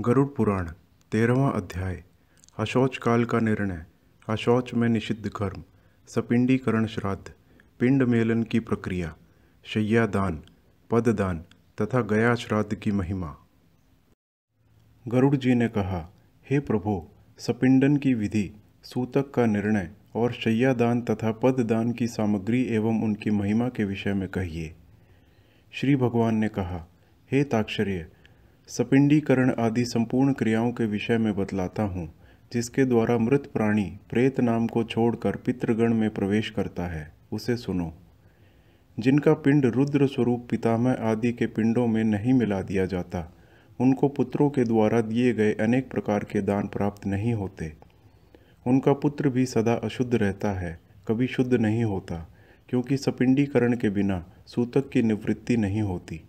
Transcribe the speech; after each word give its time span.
गरुड़ 0.00 0.28
पुराण, 0.28 0.70
तेरहवा 1.12 1.50
अध्याय, 1.50 2.04
अशौच 2.58 2.96
काल 2.96 3.24
का 3.24 3.38
निर्णय, 3.40 3.86
अशौच 4.28 4.74
में 4.74 4.88
निषिद्ध 4.88 5.28
कर्म, 5.28 5.62
सपिंडीकरण 6.08 6.86
श्राद्ध, 6.86 7.32
पिंड 7.80 8.02
मेलन 8.02 8.42
की 8.42 8.60
प्रक्रिया 8.60 9.16
शय्यादान 9.64 10.42
पददान 10.90 11.44
तथा 11.82 12.00
गया 12.00 12.34
श्राद्ध 12.34 12.74
की 12.74 12.92
महिमा। 12.92 13.36
गरुड़ 15.08 15.36
जी 15.36 15.54
ने 15.54 15.68
कहा, 15.68 16.12
हे 16.50 16.58
प्रभु, 16.58 17.08
सपिंडन 17.38 17.96
की 17.96 18.14
विधि, 18.14 18.52
सूतक 18.82 19.30
का 19.30 19.46
निर्णय 19.46 19.90
और 20.14 20.32
शय्यादान 20.32 21.02
तथा 21.02 21.32
पददान 21.32 21.92
की 21.92 22.06
सामग्री 22.06 22.62
एवं 22.62 23.02
उनकी 23.02 23.30
महिमा 23.30 23.68
के 23.68 23.84
विषय 23.84 24.14
में 24.14 24.28
कहिए। 24.28 24.74
श्री 25.72 25.96
भगवान 25.96 26.34
ने 26.34 26.48
कहा, 26.48 26.86
हे 27.32 27.44
ताक्षर्य 27.44 28.06
सपिंडीकरण 28.68 29.52
आदि 29.58 29.84
संपूर्ण 29.84 30.32
क्रियाओं 30.32 30.72
के 30.72 30.86
विषय 30.86 31.18
में 31.18 31.36
बतलाता 31.36 31.82
हूँ, 31.82 32.14
जिसके 32.52 32.84
द्वारा 32.84 33.18
मृत 33.18 33.50
प्राणी 33.54 33.98
प्रेत 34.10 34.40
नाम 34.40 34.66
को 34.66 34.84
छोड़कर 34.84 35.36
पितृगण 35.36 35.94
में 35.94 36.10
प्रवेश 36.10 36.50
करता 36.50 36.86
है, 36.86 37.12
उसे 37.32 37.56
सुनो। 37.56 37.94
जिनका 38.98 39.34
पिंड 39.34 39.66
रुद्र 39.66 40.06
स्वरूप 40.06 40.46
पितामह 40.50 40.92
आदि 40.92 41.32
के 41.32 41.46
पिंडों 41.46 41.86
में 41.86 42.04
नहीं 42.04 42.32
मिला 42.32 42.62
दिया 42.62 42.86
जाता, 42.86 43.34
उनको 43.80 44.08
पुत्रों 44.08 44.50
के 44.50 44.64
द्वारा 44.64 45.00
दिए 45.00 45.32
गए 45.32 45.52
अनेक 45.52 45.90
प्रकार 45.90 46.24
के 46.24 46.40
दान 46.40 46.66
प्राप्त 46.66 47.06
नहीं 47.06 47.34
होते। 47.34 47.72
उनका 48.66 48.92
पुत्र 48.92 49.28
भी 49.28 49.46
सदा 49.46 49.74
अशुद्ध 49.74 50.14
रहता 50.14 50.52
है, 50.52 50.80
कभी 51.08 51.26
शुद्ध 51.26 51.54
नहीं 51.54 51.84
होता, 51.84 52.30
क्योंकि 52.68 52.96
सपिंडीकरण 52.96 53.76
के 53.76 53.90
बिना 53.90 54.26
सूतक 54.46 54.90
की 54.90 55.02
निवृत्ति 55.02 55.56
नहीं 55.56 55.82
होती। 55.82 56.25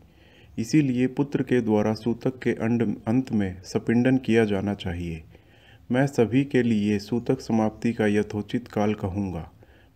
इसीलिए 0.58 1.08
पुत्र 1.08 1.44
के 1.44 1.62
द्वारा 1.62 1.94
सूतक 1.94 2.40
के 2.40 2.52
अंड, 2.52 2.96
अंत 3.08 3.32
में 3.32 3.62
सपिंडन 3.64 4.18
किया 4.18 4.46
जाना 4.46 4.74
चाहिए। 4.74 5.24
मैं 5.92 6.08
सभी 6.08 6.44
के 6.44 6.64
लिए 6.64 7.00
सूतक 7.00 7.42
समाप्ति 7.42 7.94
का 7.94 8.08
यथोचित 8.08 8.68
काल 8.68 8.94
कहूँगा। 8.94 9.52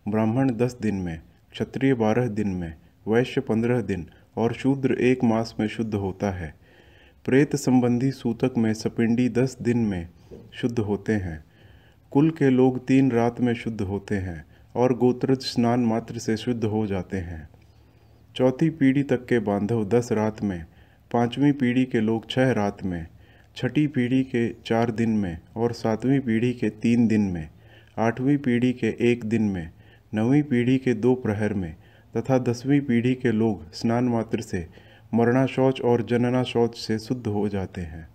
ब्राह्मण 0.08 0.50
दस 0.50 0.76
दिन 0.82 0.94
में, 0.94 1.20
क्षत्रिय 1.52 1.94
बारह 1.94 2.28
दिन 2.28 2.48
में, 2.48 2.74
वैश्य 3.08 3.40
पंद्रह 3.40 3.80
दिन 3.80 4.06
और 4.36 4.52
शूद्र 4.52 4.92
एक 4.92 5.24
मास 5.24 5.54
में 5.60 5.68
शुद्ध 5.68 5.94
होता 5.94 6.30
है। 6.30 6.54
प्रेत 7.24 7.56
संबंधी 7.56 8.10
सूतक 8.10 8.54
में 8.58 8.74
सपिंडी 8.74 9.28
दस 9.28 9.56
दिन 9.62 9.78
में 9.78 10.08
शुद्ध 10.54 10.78
होते 10.78 11.12
हैं। 11.12 11.44
कुल 12.10 12.30
के 12.30 12.50
लोग 12.50 12.86
तीन 12.86 13.10
रात 13.10 13.40
में 13.40 13.54
शुद्ध 13.54 13.80
होते 13.80 14.14
हैं 14.14 14.44
और 14.76 14.96
गोत्रज 14.96 15.38
स्नान 15.38 15.80
मात्र 15.80 16.18
से 16.18 16.36
शुद्ध 16.36 16.64
हो 16.64 16.86
जाते 16.86 17.16
हैं। 17.16 17.48
चौथी 18.36 18.70
पीढ़ी 18.70 19.02
तक 19.02 19.24
के 19.26 19.38
बांधव 19.38 19.84
दस 19.84 20.08
रात 20.12 20.42
में, 20.42 20.64
पांचवीं 21.12 21.52
पीढ़ी 21.52 21.84
के 21.84 22.00
लोग 22.00 22.28
छह 22.30 22.50
रात 22.52 22.82
में, 22.84 23.06
छठी 23.56 23.86
पीढ़ी 23.86 24.22
के 24.24 24.48
चार 24.66 24.90
दिन 24.90 25.10
में 25.10 25.38
और 25.56 25.72
सातवीं 25.72 26.20
पीढ़ी 26.20 26.52
के 26.52 26.70
तीन 26.70 27.06
दिन 27.08 27.20
में, 27.20 27.48
आठवीं 27.98 28.36
पीढ़ी 28.38 28.72
के 28.72 28.94
एक 29.10 29.24
दिन 29.24 29.42
में, 29.42 29.70
नवीं 30.14 30.42
पीढ़ी 30.42 30.78
के 30.78 30.94
दो 30.94 31.14
प्रहर 31.14 31.54
में 31.54 31.74
तथा 32.16 32.38
दसवीं 32.38 32.80
पीढ़ी 32.80 33.14
के 33.14 33.32
लोग 33.32 33.72
स्नान 33.72 34.04
मात्र 34.04 34.40
से 34.40 34.66
मरना 35.14 35.44
शौच 35.46 35.80
और 35.80 36.02
जनना 36.02 36.42
शौच 36.42 36.76
से 36.76 36.98
शुद्ध 36.98 37.26
हो 37.26 37.48
जाते 37.48 37.80
हैं। 37.80 38.08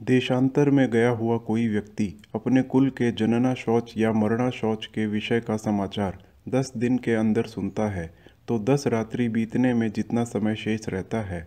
देशांतर 0.00 0.70
में 0.70 0.90
गया 0.90 1.10
हुआ 1.10 1.36
कोई 1.36 1.68
व्यक्ति 1.68 2.12
अपने 2.34 2.62
कुल 2.62 2.88
के 2.90 3.10
जनना 3.12 3.54
शौच 3.54 3.92
या 3.96 4.12
मरना 4.12 4.50
शौच 4.50 4.86
के 4.86 5.06
विषय 5.06 5.40
का 5.40 5.56
समाचार 5.56 6.18
दस 6.48 6.72
दिन 6.76 6.98
के 6.98 7.14
अंदर 7.14 7.46
सुनता 7.46 7.88
है 7.88 8.10
तो 8.48 8.58
दस 8.58 8.86
रात्रि 8.86 9.28
बीतने 9.28 9.72
में 9.74 9.90
जितना 9.92 10.24
समय 10.24 10.54
शेष 10.54 10.88
रहता 10.88 11.20
है, 11.20 11.46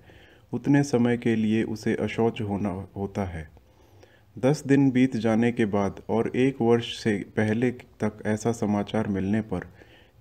उतने 0.53 0.83
समय 0.83 1.17
के 1.17 1.35
लिए 1.35 1.63
उसे 1.63 1.95
अशौच 1.95 2.41
होना 2.41 2.69
होता 2.97 3.25
है। 3.25 3.47
दस 4.35 4.63
दिन 4.67 4.89
बीत 4.91 5.15
जाने 5.17 5.51
के 5.51 5.65
बाद 5.65 6.01
और 6.09 6.31
एक 6.35 6.61
वर्ष 6.61 6.93
से 6.97 7.17
पहले 7.37 7.71
तक 7.71 8.21
ऐसा 8.25 8.51
समाचार 8.51 9.07
मिलने 9.07 9.41
पर 9.41 9.67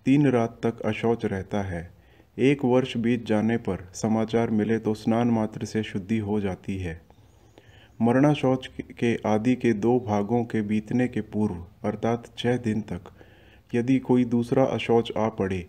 तीन 0.06 0.26
रात 0.26 0.60
तक 0.66 0.80
अशौच 0.80 1.24
रहता 1.24 1.62
है। 1.62 1.90
एक 2.38 2.64
वर्ष 2.64 2.96
बीत 2.96 3.26
जाने 3.26 3.56
पर 3.56 3.88
समाचार 3.94 4.50
मिले 4.50 4.78
तो 4.78 4.94
स्नान 4.94 5.30
मात्र 5.30 5.64
से 5.64 5.82
शुद्धि 5.82 6.18
हो 6.18 6.40
जाती 6.40 6.78
है। 6.78 7.00
मरना 8.02 8.32
शौच 8.32 8.70
के 8.98 9.14
आदि 9.26 9.54
के 9.54 9.72
दो 9.72 9.98
भागों 10.00 10.44
के 10.44 10.62
बीतने 10.62 11.08
के 11.08 11.20
पूर्व, 11.20 11.54
अर्थात 11.84 12.32
छः 12.38 12.56
दिन 12.56 12.80
तक, 12.82 13.00
यदि 13.74 13.98
कोई 13.98 14.24
दूसरा 14.24 14.64
अशौच 14.64 15.12
आ 15.16 15.28
पड़े 15.28 15.66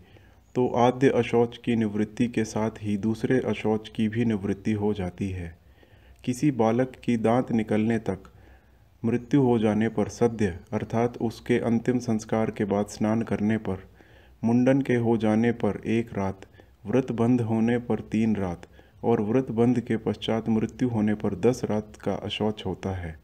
तो 0.55 0.67
आद्य 0.67 1.09
अशौच 1.09 1.57
की 1.57 1.75
निवृत्ति 1.75 2.27
के 2.27 2.43
साथ 2.43 2.71
ही 2.81 2.97
दूसरे 2.97 3.39
अशौच 3.39 3.89
की 3.89 4.07
भी 4.09 4.25
निवृत्ति 4.25 4.71
हो 4.71 4.93
जाती 4.93 5.29
है। 5.29 5.57
किसी 6.23 6.51
बालक 6.51 6.91
की 7.03 7.17
दांत 7.17 7.51
निकलने 7.51 7.99
तक 7.99 8.19
मृत्यु 9.05 9.41
हो 9.41 9.59
जाने 9.59 9.89
पर 9.89 10.07
सद्य, 10.07 10.59
अर्थात 10.73 11.17
उसके 11.17 11.59
अंतिम 11.59 11.99
संस्कार 11.99 12.51
के 12.51 12.65
बाद 12.65 12.85
स्नान 12.85 13.21
करने 13.21 13.57
पर, 13.57 13.77
मुंडन 14.43 14.81
के 14.81 14.95
हो 14.95 15.17
जाने 15.17 15.51
पर 15.51 15.81
एक 15.85 16.13
रात, 16.17 16.41
व्रत 16.85 17.11
बंद 17.11 17.41
होने 17.41 17.77
पर 17.77 17.99
तीन 17.99 18.35
रात 18.35 18.67
और 19.03 19.21
व्रत 19.21 19.51
बंद 19.51 19.79
के 19.79 19.97
पश्चात 19.97 20.49
मृत्यु 20.49 20.89
होने 20.89 21.13
पर 21.13 21.35
दस 21.35 21.61
रात 21.65 21.93
का 21.95 22.13
अशौच 22.13 22.63
होता 22.65 22.89
है। 22.89 23.19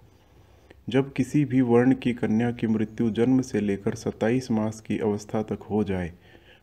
जब 0.89 1.13
किसी 1.13 1.45
भी 1.45 1.61
वर्ण 1.61 1.93
की 1.93 2.13
कन्या 2.13 2.51
की 2.51 2.67
मृत्यु 2.67 3.09
जन्म 3.09 3.41
से 3.41 3.61
लेकर 3.61 3.95
सत्ताईस 3.95 4.51
मास 4.51 4.81
की 4.81 4.97
अवस्था 4.97 5.41
तक 5.43 5.59
हो 5.71 5.83
जाए 5.83 6.13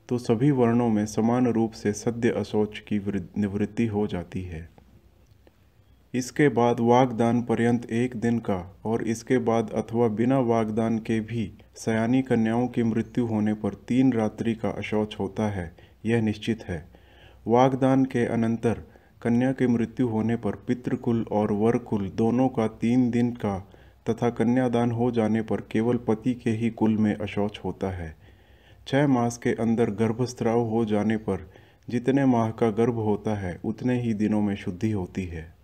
तो 0.08 0.18
सभी 0.18 0.50
वर्णों 0.50 0.88
में 0.88 1.04
समान 1.06 1.46
रूप 1.46 1.72
से 1.72 1.92
सद्य 1.92 2.30
अशौच 2.30 2.78
की 2.88 2.98
निवृत्ति 3.38 3.86
हो 3.86 4.06
जाती 4.06 4.42
है। 4.42 4.68
इसके 6.14 6.48
बाद 6.48 6.80
वागदान 6.80 7.42
पर्यंत 7.42 7.90
एक 7.92 8.16
दिन 8.16 8.38
का 8.38 8.58
और 8.86 9.02
इसके 9.02 9.38
बाद 9.38 9.70
अथवा 9.70 10.08
बिना 10.08 10.38
वागदान 10.40 10.98
के 10.98 11.18
भी 11.20 11.50
सयानी 11.76 12.20
कन्याओं 12.22 12.66
की 12.68 12.82
मृत्यु 12.82 13.26
होने 13.26 13.54
पर 13.54 13.74
तीन 13.88 14.12
रात्रि 14.12 14.54
का 14.54 14.70
अशौच 14.70 15.16
होता 15.20 15.48
है, 15.48 15.74
यह 16.06 16.20
निश्चित 16.22 16.64
है। 16.64 16.86
वागदान 17.46 18.04
के 18.04 18.24
अनंतर 18.26 18.82
कन्या 19.22 19.52
की 19.52 19.66
मृत्यु 19.66 20.08
होने 20.08 20.36
पर 20.36 20.56
पितृकुल 20.66 21.24
और 21.32 21.52
वरकुल 21.52 22.08
दोनों 22.08 22.48
का 22.48 22.66
तीन 22.80 23.10
दिन 23.10 23.30
का 23.36 23.58
तथा 24.10 24.30
कन्यादान 24.30 24.90
हो 24.90 25.10
जाने 25.10 25.42
पर 25.42 25.60
केवल 25.72 25.96
पति 26.08 26.34
के 26.34 26.50
ही 26.50 26.70
कुल 26.70 26.96
में 26.96 27.14
अशौच 27.14 27.60
होता 27.64 27.90
है। 27.90 28.14
छः 28.86 29.06
मास 29.06 29.38
के 29.38 29.50
अंदर 29.50 29.90
गर्भस्त्राव 29.90 30.60
हो 30.60 30.84
जाने 30.84 31.16
पर 31.16 31.50
जितने 31.90 32.24
माह 32.26 32.50
का 32.50 32.70
गर्भ 32.70 32.94
होता 32.94 33.34
है, 33.34 33.60
उतने 33.64 34.00
ही 34.02 34.14
दिनों 34.14 34.40
में 34.42 34.56
शुद्धि 34.56 34.90
होती 34.90 35.24
है। 35.26 35.54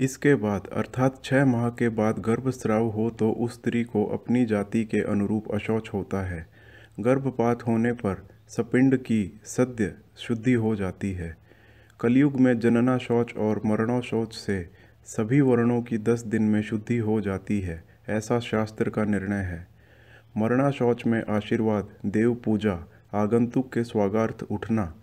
इसके 0.00 0.34
बाद, 0.34 0.66
अर्थात 0.66 1.24
छः 1.24 1.44
माह 1.44 1.68
के 1.70 1.88
बाद 1.88 2.18
गर्भस्त्राव 2.18 2.86
हो 2.86 3.10
तो 3.10 3.30
उस 3.30 3.54
स्त्री 3.54 3.84
को 3.84 4.04
अपनी 4.04 4.44
जाति 4.44 4.84
के 4.84 5.00
अनुरूप 5.00 5.54
अशौच 5.54 5.90
होता 5.94 6.26
है। 6.26 6.46
गर्भपात 7.00 7.66
होने 7.66 7.92
पर 7.92 8.28
सपिंड 8.48 8.96
की 8.96 9.40
सद्य 9.44 9.94
शुद्धि 10.16 10.52
हो 10.52 10.76
जाती 10.76 11.12
है। 11.12 11.36
कलयुग 12.00 12.36
में 12.36 12.58
जनना 12.58 12.98
शौच 12.98 13.34
और 13.36 13.62
मरणो 13.66 14.00
शौच 14.00 14.34
से 14.34 14.70
सभी 15.04 15.40
वर्णों 15.40 15.82
की 15.82 15.98
दस 15.98 16.22
दिन 16.22 16.42
में 16.42 16.62
शुद्धि 16.62 16.98
हो 16.98 17.20
जाती 17.20 17.60
है, 17.60 17.84
ऐसा 18.08 18.40
शास्त्र 18.40 18.90
का 18.90 19.04
निर्णय 19.04 19.42
है। 19.44 19.69
मरना 20.36 20.70
शौच 20.70 21.06
में 21.06 21.24
आशीर्वाद, 21.28 21.88
देव 22.06 22.34
पूजा, 22.34 22.88
आगंतुक 23.14 23.72
के 23.72 23.84
स्वागार्थ 23.84 24.42
उठना, 24.50 24.94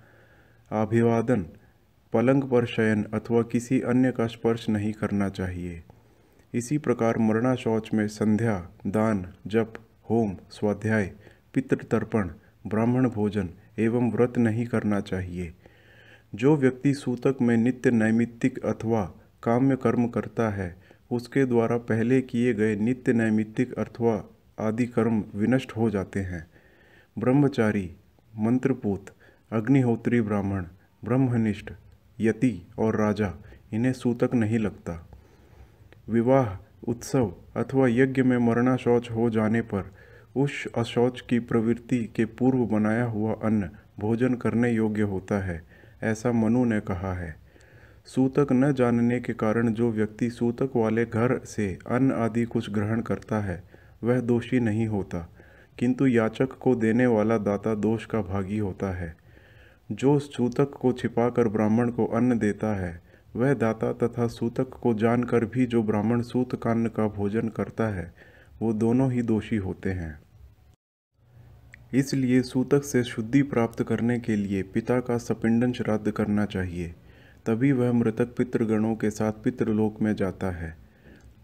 अभिवादन, 0.71 1.45
पलंग 2.13 2.43
पर 2.43 2.65
शयन 2.65 3.03
अथवा 3.03 3.41
किसी 3.41 3.81
अन्य 3.81 4.11
का 4.11 4.27
स्पर्श 4.27 4.69
नहीं 4.69 4.93
करना 4.93 5.29
चाहिए। 5.29 5.83
इसी 6.53 6.77
प्रकार 6.77 7.17
मरना 7.17 7.55
शौच 7.55 7.89
में 7.93 8.07
संध्या, 8.07 8.69
दान, 8.87 9.33
जप, 9.47 9.73
होम, 10.09 10.37
स्वाध्याय, 10.51 11.11
पितृतर्पण, 11.53 12.29
ब्राह्मण 12.67 13.09
भोजन 13.09 13.49
एवं 13.79 14.11
व्रत 14.11 14.37
नहीं 14.37 14.65
करना 14.65 14.99
चाहिए। 14.99 15.53
जो 16.35 16.57
व्यक्ति 16.57 16.93
सूतक 16.93 17.37
में 17.41 17.57
नित्य 17.57 17.91
नैमित्तिक 17.91 18.65
अथवा 18.65 19.13
काम्य 19.43 19.75
कर्म 19.75 20.07
करता 20.07 20.49
है, 20.49 20.75
उसके 21.11 21.45
द्वारा 21.45 21.77
पहले 21.77 22.21
किए 22.21 22.53
गए 22.53 22.75
नित्य 22.75 23.13
नैमित्तिक 23.13 23.73
अथवा 23.73 24.29
आदि 24.59 24.85
कर्म 24.85 25.23
विनष्ट 25.35 25.71
हो 25.71 25.89
जाते 25.89 26.19
हैं। 26.19 26.47
ब्रह्मचारी, 27.19 27.91
मंत्रपूत, 28.37 29.05
अग्निहोत्री 29.51 30.21
ब्राह्मण, 30.21 30.65
ब्रह्मनिष्ठ, 31.05 31.71
यति 32.19 32.67
और 32.79 32.95
राजा, 32.95 33.33
इन्हें 33.73 33.93
सूतक 33.93 34.33
नहीं 34.33 34.59
लगता। 34.59 35.09
विवाह, 36.09 36.57
उत्सव 36.87 37.33
अथवा 37.55 37.87
यज्ञ 37.87 38.23
में 38.23 38.37
मरना 38.37 38.75
शौच 38.75 39.11
हो 39.11 39.29
जाने 39.29 39.61
पर 39.61 39.91
उस 40.35 40.67
अशौच 40.77 41.21
की 41.21 41.39
प्रवृत्ति 41.39 41.99
के 42.15 42.25
पूर्व 42.25 42.65
बनाया 42.65 43.03
हुआ 43.03 43.33
अन्न 43.33 43.69
भोजन 43.99 44.33
करने 44.33 44.71
योग्य 44.71 45.01
होता 45.01 45.39
है, 45.39 45.61
ऐसा 46.03 46.31
मनु 46.31 46.65
ने 46.65 46.79
कहा 46.79 47.13
है। 47.13 47.35
सूतक 48.05 48.47
न 48.51 48.73
जानने 48.73 49.19
के 49.19 49.33
कारण 49.33 49.73
जो 49.73 49.91
व्यक्ति 49.91 50.29
सूतक 50.29 50.75
वाले 50.75 51.05
घर 51.05 51.39
से 51.45 51.77
अन्न 51.87 52.11
आदि 52.11 52.45
कुछ 52.45 52.69
ग्रहण 52.69 53.01
करता 53.01 53.39
है 53.39 53.63
वह 54.01 54.19
दोषी 54.19 54.59
नहीं 54.59 54.87
होता, 54.87 55.27
किंतु 55.79 56.07
याचक 56.07 56.57
को 56.61 56.75
देने 56.75 57.05
वाला 57.05 57.37
दाता 57.37 57.75
दोष 57.75 58.05
का 58.05 58.21
भागी 58.21 58.57
होता 58.57 58.91
है। 58.91 59.15
जो 59.91 60.19
सूतक 60.19 60.71
को 60.71 60.91
छिपाकर 60.93 61.47
ब्राह्मण 61.47 61.89
को 61.89 62.05
अन्न 62.05 62.37
देता 62.39 62.75
है, 62.75 63.01
वह 63.35 63.53
दाता 63.53 63.91
तथा 63.93 64.27
सूतक 64.27 64.69
को 64.69 64.93
जानकर 64.93 65.45
भी 65.45 65.65
जो 65.65 65.83
ब्राह्मण 65.83 66.21
सूतकान्न 66.21 66.87
का 66.87 67.07
भोजन 67.07 67.49
करता 67.49 67.87
है, 67.87 68.13
वो 68.61 68.73
दोनों 68.73 69.11
ही 69.11 69.21
दोषी 69.21 69.55
होते 69.55 69.89
हैं। 69.89 70.19
इसलिए 71.93 72.41
सूतक 72.41 72.83
से 72.83 73.03
शुद्धि 73.03 73.41
प्राप्त 73.41 73.83
करने 73.83 74.19
के 74.19 74.35
लिए 74.35 74.63
पिता 74.63 74.99
का 74.99 75.17
सपिंडन 75.17 75.71
श्राद्ध 75.71 76.11
करना 76.11 76.45
चाहिए, 76.45 76.95
तभी 77.45 77.71
वह 77.71 77.91
मृतक 77.91 78.35
पितृगणों 78.37 78.95
के 78.95 79.09
साथ 79.09 79.31
पितृलोक 79.43 80.01
में 80.01 80.15
जाता 80.15 80.51
है। 80.51 80.75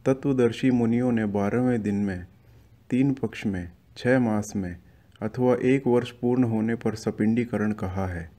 तत्वदर्शी 0.05 0.71
मुनियों 0.71 1.11
ने 1.11 1.25
बारहवें 1.25 1.81
दिन 1.81 1.95
में 1.95 2.25
तीन 2.93 3.13
पक्ष 3.13 3.45
में 3.45 3.71
छः 3.97 4.19
मास 4.19 4.53
में, 4.55 4.75
अथवा 5.21 5.55
एक 5.55 5.87
वर्ष 5.87 6.11
पूर्ण 6.11 6.43
होने 6.43 6.75
पर 6.75 6.95
सपिंडीकरण 6.95 7.71
कहा 7.71 8.05
है। 8.07 8.29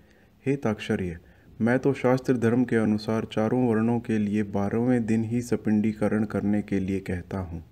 हे 0.46 0.56
ताक्षर्य 0.56 1.18
मैं 1.60 1.78
तो 1.78 1.92
शास्त्र 1.92 2.36
धर्म 2.36 2.64
के 2.64 2.76
अनुसार 2.76 3.26
चारों 3.32 3.66
वर्णों 3.68 3.98
के 4.00 4.18
लिए 4.18 4.42
बारहवें 4.42 5.06
दिन 5.06 5.24
ही 5.24 5.40
सपिंडीकरण 5.42 6.24
करने 6.24 6.62
के 6.62 6.80
लिए 6.80 7.00
कहता 7.00 7.38
हूँ। 7.38 7.62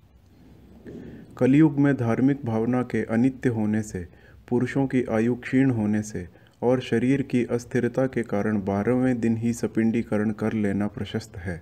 कलयुग 1.37 1.79
में 1.79 1.93
धार्मिक 1.97 2.45
भावना 2.45 2.81
के 2.81 3.03
अनित्य 3.03 3.49
होने 3.49 3.81
से, 3.81 4.07
पुरुषों 4.49 4.87
की 4.87 5.03
आयु 5.03 5.35
क्षीण 5.35 5.69
होने 5.69 6.01
से 6.01 6.27
और 6.61 6.81
शरीर 6.81 7.21
की 7.21 7.45
अस्थिरता 7.45 8.05
के 8.07 8.23
कारण 8.23 8.61
बारहवें 8.65 9.19
दिन 9.19 9.37
ही 9.37 9.53
सपिंडीकरण 9.53 10.31
कर 10.31 10.53
लेना 10.53 10.87
प्रशस्त 10.87 11.37
है। 11.37 11.61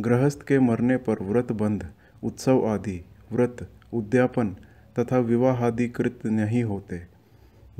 गृहस्थ 0.00 0.42
के 0.42 0.58
मरने 0.58 0.96
पर 0.96 1.22
व्रत 1.22 1.52
बंध, 1.52 1.88
उत्सव 2.24 2.66
आदि, 2.66 3.00
व्रत 3.32 3.68
उद्यापन 3.92 4.56
तथा 4.98 5.18
विवाह 5.18 5.64
आदि 5.66 5.88
कृत 5.88 6.26
नहीं 6.26 6.62
होते। 6.64 7.00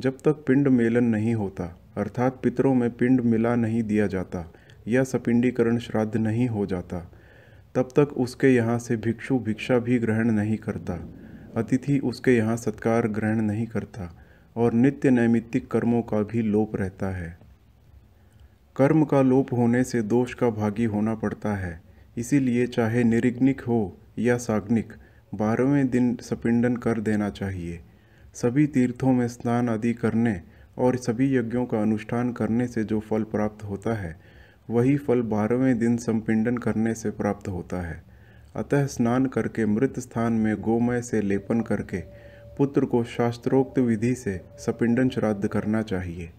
जब 0.00 0.16
तक 0.16 0.44
पिंड 0.46 0.68
मेलन 0.68 1.04
नहीं 1.04 1.34
होता, 1.34 1.64
अर्थात 1.96 2.40
पितरों 2.42 2.74
में 2.74 2.90
पिंड 2.90 3.20
मिला 3.20 3.54
नहीं 3.54 3.82
दिया 3.82 4.06
जाता 4.06 4.44
या 4.88 5.04
सपिंडीकरण 5.04 5.78
श्राद्ध 5.78 6.16
नहीं 6.16 6.48
हो 6.48 6.66
जाता, 6.66 6.98
तब 7.74 7.88
तक 7.96 8.12
उसके 8.16 8.54
यहाँ 8.54 8.78
से 8.78 8.96
भिक्षु 8.96 9.38
भिक्षा 9.38 9.78
भी 9.78 9.98
ग्रहण 9.98 10.30
नहीं 10.30 10.56
करता, 10.56 10.98
अतिथि 11.56 11.98
उसके 11.98 12.36
यहाँ 12.36 12.56
सत्कार 12.56 13.08
ग्रहण 13.08 13.40
नहीं 13.40 13.66
करता 13.66 14.12
और 14.56 14.72
नित्य 14.72 15.10
नैमित्तिक 15.10 15.70
कर्मों 15.70 16.02
का 16.02 16.22
भी 16.22 16.42
लोप 16.42 16.76
रहता 16.76 17.10
है। 17.16 17.36
कर्म 18.76 19.04
का 19.04 19.22
लोप 19.22 19.52
होने 19.52 19.82
से 19.84 20.02
दोष 20.02 20.34
का 20.34 20.50
भागी 20.50 20.84
होना 20.84 21.14
पड़ता 21.14 21.54
है, 21.54 21.80
इसीलिए 22.16 22.66
चाहे 22.66 23.04
निरिग्निक 23.04 23.60
हो 23.60 23.96
या 24.18 24.36
साग्निक 24.36 24.92
बारहवें 25.36 25.88
दिन 25.88 26.16
सपिंडन 26.16 26.76
कर 26.76 27.00
देना 27.00 27.30
चाहिए। 27.30 27.80
सभी 28.34 28.66
तीर्थों 28.66 29.12
में 29.12 29.28
स्नान 29.28 29.68
आदि 29.68 29.94
करने 29.94 30.40
और 30.78 30.96
सभी 30.96 31.36
यज्ञों 31.36 31.66
का 31.66 31.82
अनुष्ठान 31.82 32.32
करने 32.32 32.66
से 32.66 32.84
जो 32.84 33.00
फल 33.00 33.22
प्राप्त 33.22 33.64
होता 33.64 33.94
है, 33.94 34.20
वही 34.70 34.96
फल 34.96 35.22
बारहवें 35.22 35.78
दिन 35.78 35.96
संपिंडन 35.96 36.56
करने 36.56 36.94
से 36.94 37.10
प्राप्त 37.10 37.48
होता 37.48 37.80
है। 37.80 38.04
अतः 38.56 38.86
स्नान 38.86 39.26
करके 39.26 39.66
मृत 39.66 39.98
स्थान 39.98 40.32
में 40.32 40.60
गोमय 40.60 41.02
से 41.02 41.20
लेपन 41.20 41.60
करके 41.60 42.00
पुत्र 42.58 42.84
को 42.84 43.04
शास्त्रोक्त 43.04 43.78
विधि 43.78 44.14
से 44.14 44.40
सपिंडन 44.58 45.08
श्राद्ध 45.08 45.48
करना 45.48 45.82
चाहिए। 45.82 46.30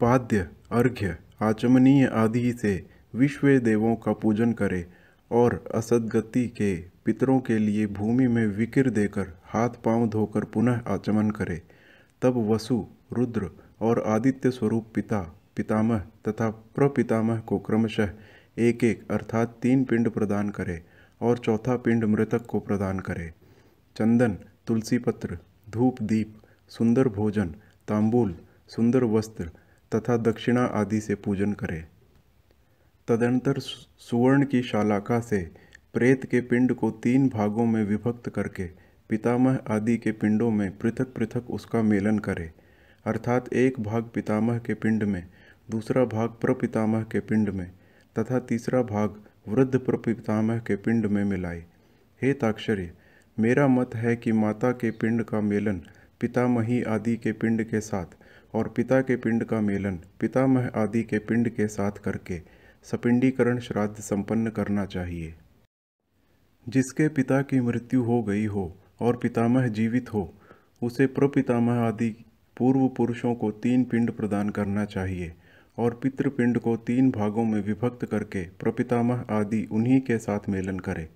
पाद्य, 0.00 0.48
अर्घ्य, 0.72 1.16
आचमनीय 1.42 2.06
आदि 2.06 2.52
से 2.52 2.86
विश्व 3.14 3.58
देवों 3.58 3.96
का 3.96 4.12
पूजन 4.12 4.52
करे 4.52 4.86
और 5.30 5.64
असदगति 5.74 6.48
के 6.48 6.89
पितरों 7.04 7.40
के 7.40 7.58
लिए 7.58 7.86
भूमि 7.86 8.26
में 8.28 8.46
विकिर 8.46 8.90
देकर 8.90 9.32
हाथ 9.44 9.68
पाँव 9.68 10.08
धोकर 10.08 10.44
पुनः 10.44 10.80
आचमन 10.86 11.30
करे। 11.30 11.62
तब 12.22 12.36
वसु, 12.50 12.86
रुद्र 13.12 13.50
और 13.80 14.02
आदित्य 14.06 14.50
स्वरूप 14.50 14.86
पिता, 14.94 15.20
पितामह 15.56 15.98
तथा 15.98 16.50
प्रपितामह 16.50 17.38
को 17.38 17.58
क्रमशः 17.58 18.10
एक 18.58 18.84
एक 18.84 19.10
अर्थात 19.10 19.58
तीन 19.62 19.84
पिंड 19.84 20.10
प्रदान 20.10 20.50
करे 20.50 20.82
और 21.20 21.38
चौथा 21.38 21.76
पिंड 21.76 22.04
मृतक 22.04 22.46
को 22.46 22.60
प्रदान 22.60 23.00
करे। 23.00 23.32
चंदन 23.96 24.38
तुलसी 24.66 24.98
पत्र 24.98 25.38
धूप 25.70 26.02
दीप, 26.02 26.34
सुंदर 26.68 27.08
भोजन, 27.08 27.54
तांबूल, 27.88 28.36
सुंदर 28.68 29.04
वस्त्र 29.04 29.50
तथा 29.94 30.16
दक्षिणा 30.16 30.64
आदि 30.64 31.00
से 31.00 31.14
पूजन 31.14 31.52
करे। 31.52 31.84
तदंतर 33.08 33.58
सुवर्ण 33.58 34.44
की 34.44 34.62
शालाका 34.62 35.20
से 35.20 35.50
प्रेत 35.94 36.26
के 36.26 36.40
पिंड 36.40 36.74
को 36.74 36.90
तीन 36.90 37.28
भागों 37.28 37.66
में 37.66 37.84
विभक्त 37.84 38.28
करके 38.30 38.64
पितामह 39.08 39.58
आदि 39.68 39.96
के 39.96 40.12
पिंडों 40.12 40.50
में 40.50 40.78
पृथक 40.78 41.12
पृथक 41.14 41.50
उसका 41.50 41.82
मेलन 41.82 42.18
करे। 42.18 42.50
अर्थात 43.06 43.52
एक 43.52 43.80
भाग 43.80 44.10
पितामह 44.14 44.58
के 44.58 44.74
पिंड 44.74 45.02
में, 45.02 45.26
दूसरा 45.70 46.04
भाग 46.04 46.28
प्रपितामह 46.28 47.02
के 47.02 47.20
पिंड 47.20 47.48
में, 47.48 47.70
तथा 48.18 48.38
तीसरा 48.38 48.82
भाग 48.82 49.22
वृद्ध 49.48 49.78
प्रपितामह 49.78 50.58
के 50.58 50.76
पिंड 50.76 51.06
में 51.06 51.24
मिलाए। 51.24 51.64
हे 52.22 52.32
ताक्षर्य, 52.32 52.92
मेरा 53.38 53.68
मत 53.68 53.90
है 53.94 54.16
कि 54.16 54.32
माता 54.32 54.72
के 54.72 54.90
पिंड 54.90 55.22
का 55.22 55.40
मेलन 55.40 55.82
पितामही 56.20 56.82
आदि 56.82 57.16
के 57.16 57.32
पिंड 57.32 57.64
के 57.64 57.80
साथ 57.80 58.16
और 58.54 58.68
पिता 58.68 59.00
के 59.00 59.16
पिंड 59.16 59.44
का 59.44 59.60
मेलन 59.60 60.00
पितामह 60.20 60.70
आदि 60.74 61.02
के 61.02 61.18
पिंड 61.18 61.48
के 61.48 61.68
साथ 61.68 61.92
करके 61.92 62.40
सपिंडीकरण 62.82 63.58
श्राद्ध 63.58 63.96
संपन्न 63.96 64.50
करना 64.50 64.84
चाहिए। 64.86 65.34
जिसके 66.68 67.08
पिता 67.08 67.42
की 67.42 67.60
मृत्यु 67.60 68.02
हो 68.02 68.22
गई 68.22 68.44
हो 68.44 68.76
और 69.00 69.16
पितामह 69.16 69.66
जीवित 69.68 70.12
हो, 70.14 70.34
उसे 70.82 71.06
प्रपितामह 71.06 71.72
आदि 71.72 72.10
पूर्व 72.56 72.88
पुरुषों 72.88 73.34
को 73.34 73.50
तीन 73.50 73.84
पिंड 73.84 74.10
प्रदान 74.10 74.50
करना 74.50 74.84
चाहिए 74.84 75.32
और 75.78 75.98
पितृपिंड 76.02 76.58
को 76.58 76.76
तीन 76.76 77.10
भागों 77.10 77.44
में 77.44 77.60
विभक्त 77.62 78.04
करके 78.04 78.42
प्रपितामह 78.60 79.24
आदि 79.30 79.66
उन्हीं 79.72 80.00
के 80.00 80.18
साथ 80.18 80.48
मेलन 80.48 80.78
करे। 80.78 81.08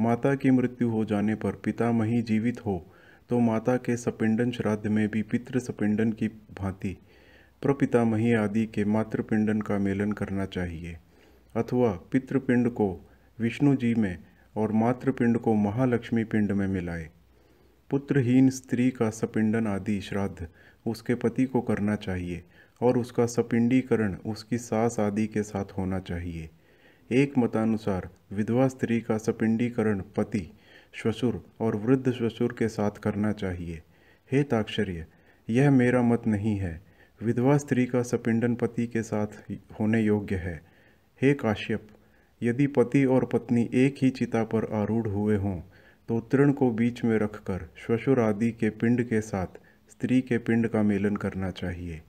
माता 0.00 0.34
की 0.34 0.50
मृत्यु 0.50 0.88
हो 0.88 1.04
जाने 1.04 1.34
पर 1.34 1.52
पितामही 1.52 2.22
जीवित 2.22 2.66
हो 2.66 2.94
तो 3.30 3.38
माता 3.40 3.76
के 3.76 3.96
सपिंडन 3.96 4.50
श्राद्ध 4.50 4.86
में 4.86 5.08
भी 5.08 5.22
पितृ 5.22 5.58
सपिंडन 5.58 6.12
की 6.12 6.28
भांति 6.28 6.96
प्रपितामही 7.62 8.32
आदि 8.32 8.66
के 8.66 8.84
मातृपिंडन 8.84 9.60
का 9.60 9.78
मेलन 9.78 10.12
करना 10.12 10.46
चाहिए। 10.46 10.96
अथवा 11.56 11.90
पितृपिंड 12.12 12.68
को 12.70 12.88
विष्णु 13.38 13.74
जी 13.76 13.94
में 13.94 14.18
और 14.58 14.72
मातृपिंड 14.72 15.38
को 15.38 15.54
महालक्ष्मी 15.54 16.24
पिंड 16.24 16.52
में 16.52 16.66
मिलाए। 16.68 17.08
पुत्रहीन 17.90 18.50
स्त्री 18.50 18.90
का 18.90 19.10
सपिंडन 19.10 19.66
आदि 19.66 20.00
श्राद्ध 20.00 20.48
उसके 20.86 21.14
पति 21.14 21.44
को 21.44 21.60
करना 21.60 21.96
चाहिए 21.96 22.44
और 22.82 22.98
उसका 22.98 23.26
सपिंडीकरण 23.26 24.16
उसकी 24.26 24.58
सास 24.58 25.00
आदि 25.00 25.26
के 25.26 25.42
साथ 25.42 25.64
होना 25.78 25.98
चाहिए। 25.98 26.50
एक 27.12 27.38
मतानुसार 27.38 28.08
विधवा 28.32 28.68
स्त्री 28.68 29.00
का 29.00 29.18
सपिंडीकरण 29.18 30.02
पति 30.16 30.50
श्वशुर 30.92 31.42
और 31.60 31.76
वृद्ध 31.76 32.12
श्वशुर 32.12 32.54
के 32.58 32.68
साथ 32.68 32.90
करना 32.90 33.32
चाहिए। 33.32 33.82
हे 34.32 34.42
ताक्षर्य 34.42 35.06
यह 35.50 35.70
मेरा 35.70 36.02
मत 36.02 36.26
नहीं 36.26 36.56
है। 36.56 36.80
विधवा 37.22 37.56
स्त्री 37.56 37.86
का 37.86 38.02
सपिंडन 38.02 38.54
पति 38.54 38.86
के 38.86 39.02
साथ 39.02 39.26
होने 39.80 40.00
योग्य 40.00 40.36
है। 40.36 40.60
हे 41.22 41.34
काश्यप 41.34 41.88
यदि 42.42 42.66
पति 42.66 43.04
और 43.04 43.24
पत्नी 43.24 43.68
एक 43.74 43.96
ही 44.02 44.10
चिता 44.10 44.42
पर 44.44 44.64
आरूढ़ 44.74 45.08
हुए 45.08 45.36
हों 45.36 45.60
तो 46.08 46.20
तृण 46.32 46.52
को 46.52 46.70
बीच 46.70 47.04
में 47.04 47.16
रखकर 47.18 47.68
श्वशुर 47.76 48.20
आदि 48.20 48.50
के 48.50 48.70
पिंड 48.70 49.02
के 49.04 49.20
साथ 49.20 49.58
स्त्री 49.90 50.20
के 50.20 50.38
पिंड 50.38 50.68
का 50.68 50.82
मेलन 50.82 51.16
करना 51.16 51.50
चाहिए। 51.50 52.00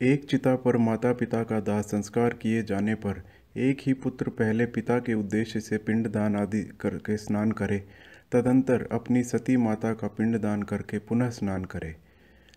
एक 0.00 0.24
चिता 0.24 0.54
पर 0.56 0.76
माता 0.76 1.12
पिता 1.12 1.42
का 1.42 1.60
दाह 1.60 1.80
संस्कार 1.82 2.34
किए 2.34 2.62
जाने 2.62 2.94
पर 2.94 3.22
एक 3.56 3.78
ही 3.80 3.92
पुत्र 3.92 4.30
पहले 4.30 4.66
पिता 4.66 4.98
के 4.98 5.14
उद्देश्य 5.14 5.60
से 5.60 5.78
पिंडदान 5.78 6.36
आदि 6.36 6.62
करके 6.80 7.16
स्नान 7.16 7.52
करे, 7.52 7.78
तदंतर 8.32 8.86
अपनी 8.92 9.22
सती 9.24 9.56
माता 9.56 9.92
का 9.92 10.08
पिंडदान 10.08 10.62
करके 10.62 10.98
पुनः 10.98 11.30
स्नान 11.30 11.64
करे। 11.64 11.94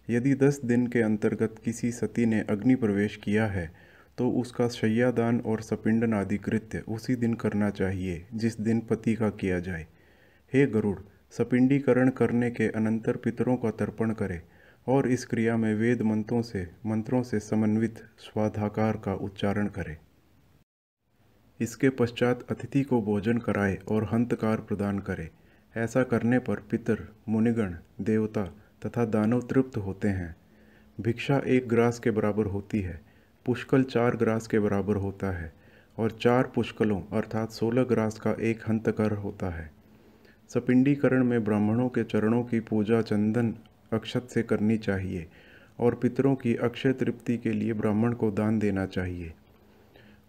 यदि 0.10 0.34
दस 0.34 0.60
दिन 0.66 0.88
के 0.88 1.02
अंतर्गत 1.02 1.56
किसी 1.66 1.92
सती 1.92 2.26
ने 2.26 2.40
अग्नि 2.50 2.76
प्रवेश 2.76 3.16
किया 3.16 3.46
है 3.48 3.72
तो 4.18 4.32
उसका 4.32 4.68
शैयादान 4.68 5.40
और 5.40 5.62
सपिंडन 5.62 6.14
आदि 6.14 6.38
कृत्य 6.38 6.84
उसी 6.88 7.16
दिन 7.16 7.34
करना 7.34 7.70
चाहिए, 7.70 8.28
जिस 8.34 8.62
दिन 8.62 8.80
पति 8.80 9.16
का 9.16 9.30
किया 9.30 9.60
जाए। 9.60 9.88
हे 10.54 10.66
गरुड़, 10.66 11.00
सपिंडीकरण 11.32 12.10
करने 12.10 12.52
के 12.52 12.68
अनंतर 12.68 13.16
पितरों 13.16 13.58
का 13.58 13.72
तर्पण 13.72 14.14
करे, 14.14 14.42
और 14.88 15.08
इस 15.08 15.26
क्रिया 15.26 15.58
में 15.58 15.76
वेद 15.76 16.02
मंत्रों 16.02 16.42
से 16.42 16.68
मंत्रों 16.86 17.24
से 17.24 17.40
समन्वित 17.40 17.98
स्वाधाकार 18.18 18.98
का 18.98 19.14
उच्चारण 19.14 19.68
करें। 19.68 19.98
इसके 21.60 21.90
पश्चात 21.90 22.46
अतिथि 22.52 22.84
को 22.84 23.02
भोजन 23.02 23.38
कराए 23.38 23.76
और 23.76 24.04
हंतकार 24.04 24.58
प्रदान 24.58 25.00
करे। 25.00 25.30
ऐसा 25.78 26.04
करने 26.04 26.40
पर 26.40 26.56
पितर, 26.56 27.08
मुनिगण, 27.30 27.76
देवता 28.02 28.46
तथा 28.86 29.06
दानव 29.06 29.42
तृप्त 29.42 29.78
होते 29.78 30.08
हैं। 30.08 30.36
भिक्षा 31.02 31.38
एक 31.38 31.68
ग्रास 31.68 32.00
के 32.00 32.12
बराबर 32.12 32.46
होती 32.46 32.82
है। 32.82 33.09
पुष्कल 33.50 33.84
चार 33.84 34.16
ग्रास 34.16 34.48
के 34.48 34.60
बराबर 34.60 34.96
होता 34.96 35.32
है 35.32 35.54
और 35.98 36.12
चार 36.12 36.52
पुष्कलों 36.56 37.02
अर्थात 37.12 37.52
सोलह 37.52 37.84
ग्रास 37.84 38.20
का 38.20 38.32
एक 38.32 38.60
हंतकर 38.68 39.12
होता 39.12 39.50
है। 39.50 39.72
सपिंडीकरण 40.50 41.24
में 41.24 41.44
ब्राह्मणों 41.44 41.90
के 41.90 42.04
चरणों 42.04 42.44
की 42.44 42.60
पूजा 42.60 43.02
चंदन 43.02 43.56
अक्षत 43.94 44.28
से 44.34 44.44
करनी 44.44 44.78
चाहिए 44.78 45.28
और 45.80 45.96
पितरों 45.96 46.36
की 46.36 46.56
अक्षय 46.56 46.94
तृप्ति 46.94 47.38
के 47.38 47.52
लिए 47.52 47.74
ब्राह्मण 47.74 48.14
को 48.14 48.32
दान 48.32 48.60
देना 48.60 48.86
चाहिए। 48.86 49.34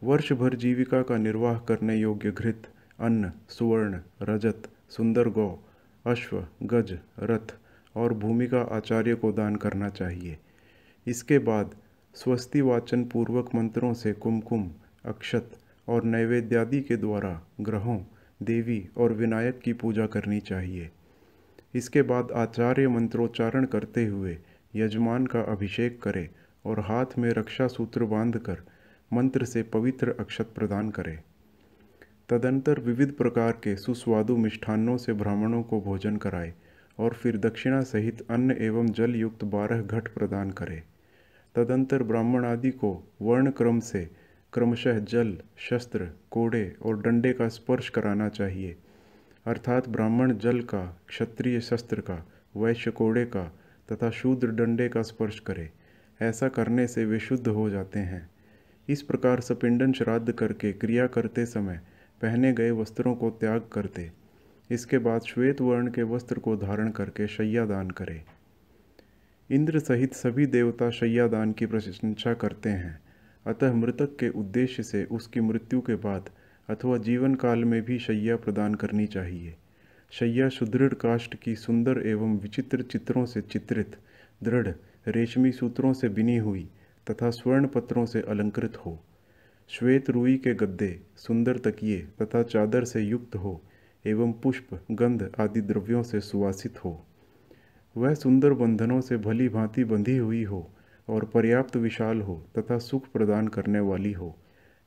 वर्ष 0.04 0.32
भर 0.32 0.54
जीविका 0.54 1.02
का 1.02 1.16
निर्वाह 1.16 1.58
करने 1.58 1.96
योग्य 1.96 2.30
घृत, 2.30 2.68
अन्न, 3.00 3.32
सुवर्ण, 3.48 3.98
रजत, 4.22 4.62
सुंदर 4.90 5.28
गौ, 5.28 5.58
अश्व, 6.06 6.46
गज, 6.62 6.98
रथ 7.18 7.54
और 7.96 8.14
भूमिका 8.14 8.60
आचार्य 8.60 9.14
को 9.14 9.32
दान 9.32 9.56
करना 9.56 9.88
चाहिए। 9.88 10.38
इसके 11.06 11.38
बाद 11.38 11.74
स्वस्ति 12.14 12.60
वाचन 12.60 13.04
पूर्वक 13.04 13.50
मंत्रों 13.54 13.92
से 13.94 14.12
कुमकुम, 14.12 14.70
अक्षत 15.04 15.50
और 15.88 16.04
नैवेद्यादि 16.04 16.80
के 16.80 16.96
द्वारा 16.96 17.40
ग्रहों, 17.60 17.98
देवी 18.42 18.88
और 18.96 19.12
विनायक 19.12 19.58
की 19.58 19.72
पूजा 19.72 20.06
करनी 20.06 20.40
चाहिए। 20.40 20.90
इसके 21.74 22.02
बाद 22.02 22.32
आचार्य 22.32 22.88
मंत्रोच्चारण 22.88 23.64
करते 23.64 24.06
हुए 24.06 24.36
यजमान 24.76 25.26
का 25.26 25.40
अभिषेक 25.40 26.02
करें 26.02 26.28
और 26.64 26.80
हाथ 26.80 27.18
में 27.18 27.30
रक्षा 27.30 27.66
सूत्र 27.66 28.04
बांधकर 28.04 28.62
मंत्र 29.12 29.44
से 29.44 29.62
पवित्र 29.62 30.14
अक्षत 30.20 30.52
प्रदान 30.54 30.90
करें। 30.90 31.18
तदंतर 32.28 32.80
विविध 32.80 33.12
प्रकार 33.12 33.52
के 33.52 33.76
सुस्वादु 33.76 34.36
मिष्ठान्नों 34.36 34.96
से 34.96 35.12
ब्राह्मणों 35.12 35.62
को 35.62 35.80
भोजन 35.80 36.16
कराए 36.16 36.54
और 36.98 37.14
फिर 37.14 37.38
दक्षिणा 37.38 37.80
सहित 37.80 38.26
अन्न 38.30 38.50
एवं 38.50 38.86
जल 38.86 39.14
युक्त 39.14 39.44
बारह 39.44 39.82
घट 39.82 40.08
प्रदान 40.08 40.50
करे। 40.50 40.82
तदंतर 41.54 42.02
ब्राह्मण 42.02 42.44
आदि 42.44 42.70
को 42.70 42.92
वर्ण 43.22 43.50
क्रम 43.50 43.80
से 43.80 44.08
क्रमशः 44.52 44.98
जल, 44.98 45.36
शस्त्र, 45.58 46.08
कोड़े 46.30 46.76
और 46.82 47.00
डंडे 47.02 47.32
का 47.32 47.48
स्पर्श 47.48 47.88
कराना 47.88 48.28
चाहिए। 48.28 48.76
अर्थात 49.46 49.88
ब्राह्मण 49.88 50.36
जल 50.38 50.60
का, 50.60 50.84
क्षत्रिय 51.08 51.60
शस्त्र 51.60 52.00
का, 52.00 52.24
वैश्य 52.56 52.90
कोड़े 52.90 53.24
का 53.26 53.44
तथा 53.88 54.10
शूद्र 54.10 54.48
डंडे 54.48 54.88
का 54.88 55.02
स्पर्श 55.02 55.38
करे, 55.40 55.70
ऐसा 56.20 56.48
करने 56.48 56.86
से 56.86 57.04
वे 57.04 57.18
शुद्ध 57.18 57.46
हो 57.48 57.68
जाते 57.70 57.98
हैं। 57.98 58.28
इस 58.88 59.02
प्रकार 59.02 59.40
सपिंडन 59.40 59.92
श्राद्ध 59.92 60.32
करके 60.32 60.72
क्रिया 60.72 61.06
करते 61.06 61.46
समय 61.46 61.80
पहने 62.20 62.52
गए 62.52 62.70
वस्त्रों 62.70 63.14
को 63.14 63.30
त्याग 63.30 63.68
करते, 63.72 64.10
इसके 64.70 64.98
बाद 64.98 65.20
श्वेत 65.20 65.60
वर्ण 65.60 65.90
के 65.90 66.02
वस्त्र 66.02 66.38
को 66.38 66.56
धारण 66.56 66.90
करके 66.90 67.26
शैया 67.26 67.64
दान 67.66 67.90
करे। 67.90 68.22
इंद्र 69.50 69.78
सहित 69.78 70.14
सभी 70.14 70.46
देवता 70.46 70.90
शैयादान 70.90 71.52
की 71.52 71.66
प्रशंसा 71.66 72.34
करते 72.34 72.68
हैं। 72.68 73.00
अतः 73.46 73.72
मृतक 73.72 74.16
के 74.20 74.28
उद्देश्य 74.28 74.82
से 74.82 75.04
उसकी 75.04 75.40
मृत्यु 75.40 75.80
के 75.80 75.94
बाद 75.94 76.30
अथवा 76.68 76.96
जीवन 76.98 77.34
काल 77.34 77.64
में 77.64 77.82
भी 77.82 77.98
शैया 77.98 78.36
प्रदान 78.36 78.74
करनी 78.74 79.06
चाहिए। 79.06 79.54
शैया 80.10 80.48
सुदृढ़ 80.48 80.94
काष्ठ 80.94 81.34
की 81.34 81.56
सुंदर 81.56 82.06
एवं 82.06 82.38
विचित्र 82.38 82.82
चित्रों 82.82 83.26
से 83.26 83.40
चित्रित, 83.40 83.96
दृढ़, 84.42 84.68
रेशमी 85.08 85.52
सूत्रों 85.52 85.92
से 85.92 86.08
बिनी 86.08 86.36
हुई 86.36 86.68
तथा 87.10 87.30
स्वर्ण 87.30 87.66
पत्रों 87.66 88.06
से 88.06 88.20
अलंकृत 88.20 88.76
हो। 88.76 89.04
श्वेत 89.68 90.10
रुई 90.10 90.36
के 90.36 90.54
गद्दे, 90.54 91.00
सुंदर 91.16 91.58
तकिए 91.58 92.08
तथा 92.22 92.42
चादर 92.42 92.84
से 92.84 93.02
युक्त 93.02 93.36
हो 93.36 93.62
एवं 94.06 94.32
पुष्प, 94.32 94.80
गंध 94.90 95.32
आदि 95.40 95.60
द्रव्यों 95.60 96.02
से 96.02 96.20
सुवासित 96.20 96.84
हो। 96.84 97.06
वह 97.96 98.14
सुंदर 98.14 98.52
बंधनों 98.52 99.00
से 99.00 99.16
भली 99.16 99.48
भांति 99.48 99.84
बंधी 99.84 100.16
हुई 100.16 100.42
हो 100.44 100.70
और 101.08 101.24
पर्याप्त 101.24 101.76
विशाल 101.76 102.20
हो 102.20 102.34
तथा 102.58 102.78
सुख 102.78 103.06
प्रदान 103.12 103.48
करने 103.48 103.80
वाली 103.80 104.12
हो, 104.12 104.36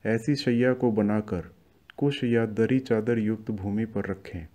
ऐसी 0.04 0.34
शैया 0.34 0.72
को 0.72 0.90
बनाकर 0.92 1.50
कुश 1.96 2.22
या 2.24 2.44
दरी 2.46 2.78
चादर 2.78 3.18
युक्त 3.18 3.50
भूमि 3.50 3.84
पर 3.86 4.06
रखें। 4.06 4.46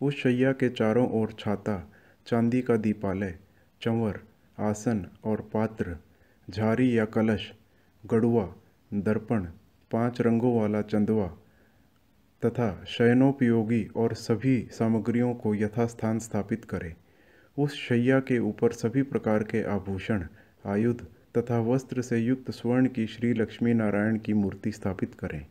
उस 0.00 0.14
शैया 0.14 0.52
के 0.52 0.68
चारों 0.68 1.08
ओर 1.12 1.32
छाता, 1.38 1.76
चांदी 2.26 2.60
का 2.62 2.76
दीपालय, 2.76 3.34
चंवर, 3.80 4.20
आसन 4.58 5.04
और 5.24 5.40
पात्र, 5.54 5.96
झारी 6.48 6.98
या 6.98 7.04
कलश, 7.04 7.52
गड़ुआ, 8.04 8.46
दर्पण, 8.90 9.44
पाँच 9.90 10.20
रंगों 10.20 10.58
वाला 10.60 10.82
चंदवा 10.82 11.26
तथा 12.42 12.84
शयनोपयोगी 12.88 13.84
और 13.96 14.14
सभी 14.14 14.56
सामग्रियों 14.72 15.34
को 15.34 15.54
यथास्थान 15.54 16.18
स्थापित 16.18 16.64
करें। 16.64 16.94
उस 17.58 17.74
शैया 17.74 18.20
के 18.20 18.38
ऊपर 18.38 18.72
सभी 18.72 19.02
प्रकार 19.02 19.42
के 19.42 19.62
आभूषण, 19.62 20.24
आयुध 20.66 21.06
तथा 21.38 21.58
वस्त्र 21.60 22.02
से 22.02 22.18
युक्त 22.18 22.50
स्वर्ण 22.50 22.86
की 22.86 23.06
श्री 23.06 23.32
लक्ष्मी 23.34 23.74
नारायण 23.74 24.18
की 24.18 24.32
मूर्ति 24.32 24.72
स्थापित 24.72 25.14
करें। 25.14 25.46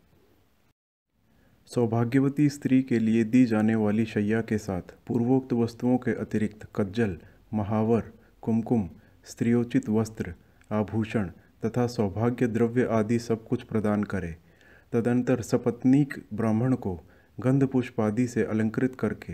सौभाग्यवती 1.65 2.49
स्त्री 2.49 2.81
के 2.81 2.99
लिए 2.99 3.23
दी 3.23 3.45
जाने 3.45 3.75
वाली 3.75 4.05
शैया 4.05 4.41
के 4.41 4.57
साथ 4.57 4.81
पूर्वोक्त 5.07 5.53
वस्तुओं 5.53 5.97
के 5.97 6.11
अतिरिक्त 6.11 6.67
कज्जल, 6.75 7.17
महावर, 7.53 8.03
कुमकुम, 8.41 8.89
स्त्रियोचित 9.25 9.89
वस्त्र, 9.89 10.33
आभूषण 10.71 11.29
तथा 11.65 11.87
सौभाग्य 11.87 12.47
द्रव्य 12.47 12.85
आदि 12.85 13.19
सब 13.19 13.47
कुछ 13.47 13.63
प्रदान 13.63 14.03
करे। 14.03 14.35
तदंतर 14.93 15.41
सपत्नीक 15.41 16.23
ब्राह्मण 16.33 16.75
को 16.75 16.99
गंध 17.39 17.67
पुष्प 17.67 18.01
आदि 18.01 18.27
से 18.27 18.43
अलंकृत 18.43 18.95
करके 18.99 19.33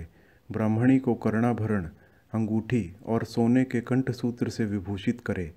ब्राह्मणी 0.52 1.00
को 1.00 1.14
कर्णाभरण 1.14 1.90
अंगूठी 2.34 2.96
और 3.06 3.24
सोने 3.24 3.64
के 3.64 3.82
कंठसूत्र 3.82 4.50
से 4.50 4.66
विभूषित 4.66 5.22
करे। 5.22 5.54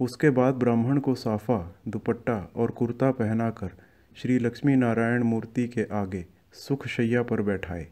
उसके 0.00 0.30
बाद 0.30 0.54
ब्राह्मण 0.54 0.98
को 0.98 1.14
साफा, 1.14 1.80
दुपट्टा 1.88 2.52
और 2.56 2.70
कुर्ता 2.70 3.10
पहनाकर 3.10 3.70
श्री 4.16 4.38
लक्ष्मी 4.38 4.76
नारायण 4.76 5.22
मूर्ति 5.22 5.68
के 5.68 5.84
आगे 5.92 6.26
सुख 6.52 6.86
शैया 6.86 7.22
पर 7.22 7.42
बैठाए। 7.42 7.88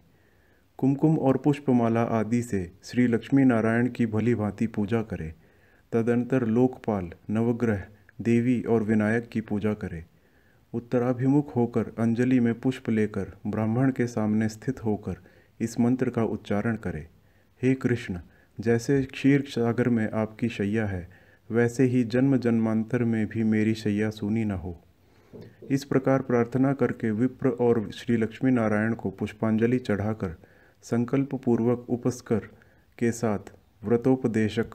कुमकुम 0.78 1.18
और 1.18 1.36
पुष्पमाला 1.36 2.02
आदि 2.02 2.42
से 2.42 2.72
श्री 2.82 3.06
लक्ष्मी 3.06 3.44
नारायण 3.44 3.88
की 3.88 4.06
भली 4.06 4.34
भांति 4.34 4.66
पूजा 4.66 5.02
करे। 5.02 5.34
तदंतर 5.92 6.46
लोकपाल, 6.46 7.10
नवग्रह, 7.30 7.82
देवी 8.20 8.62
और 8.62 8.82
विनायक 8.82 9.28
की 9.28 9.40
पूजा 9.40 9.74
करे। 9.74 10.04
उत्तराभिमुख 10.74 11.56
होकर 11.56 11.86
अंजलि 11.98 12.40
में 12.40 12.60
पुष्प 12.60 12.90
लेकर 12.90 13.32
ब्राह्मण 13.46 13.90
के 13.90 14.06
सामने 14.06 14.48
स्थित 14.48 14.84
होकर 14.84 15.16
इस 15.60 15.80
मंत्र 15.80 16.10
का 16.10 16.24
उच्चारण 16.24 16.76
करे। 16.76 17.06
हे 17.66 17.74
कृष्ण, 17.74 18.20
जैसे 18.60 19.02
क्षीर 19.02 19.44
सागर 19.48 19.88
में 19.88 20.10
आपकी 20.10 20.48
शैया 20.48 20.86
है, 20.86 21.08
वैसे 21.50 21.84
ही 21.84 22.04
जन्म 22.04 22.36
जन्मांतर 22.36 23.04
में 23.04 23.26
भी 23.26 23.42
मेरी 23.42 23.74
शैया 23.74 24.10
सुनी 24.10 24.44
न 24.44 24.50
हो। 24.50 24.84
इस 25.70 25.84
प्रकार 25.84 26.22
प्रार्थना 26.22 26.72
करके 26.72 27.10
विप्र 27.10 27.48
और 27.48 27.90
श्री 27.90 28.16
लक्ष्मी 28.16 28.50
नारायण 28.50 28.94
को 28.94 29.10
पुष्पांजलि 29.10 29.78
चढ़ाकर 29.78 30.36
संकल्प 30.82 31.34
पूर्वक 31.34 31.86
उपस्कर 31.88 32.38
के 32.98 33.12
साथ 33.12 33.38
व्रतोपदेशक, 33.84 34.66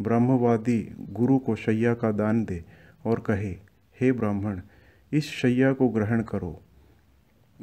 ब्रह्मवादी 0.00 0.96
गुरु 0.98 1.38
को 1.38 1.56
शैया 1.56 1.94
का 1.94 2.12
दान 2.12 2.44
दे 2.44 2.64
और 3.06 3.20
कहे, 3.20 3.56
हे 4.00 4.12
ब्राह्मण, 4.12 4.60
इस 5.12 5.24
शैया 5.24 5.72
को 5.72 5.88
ग्रहण 5.88 6.22
करो। 6.22 6.62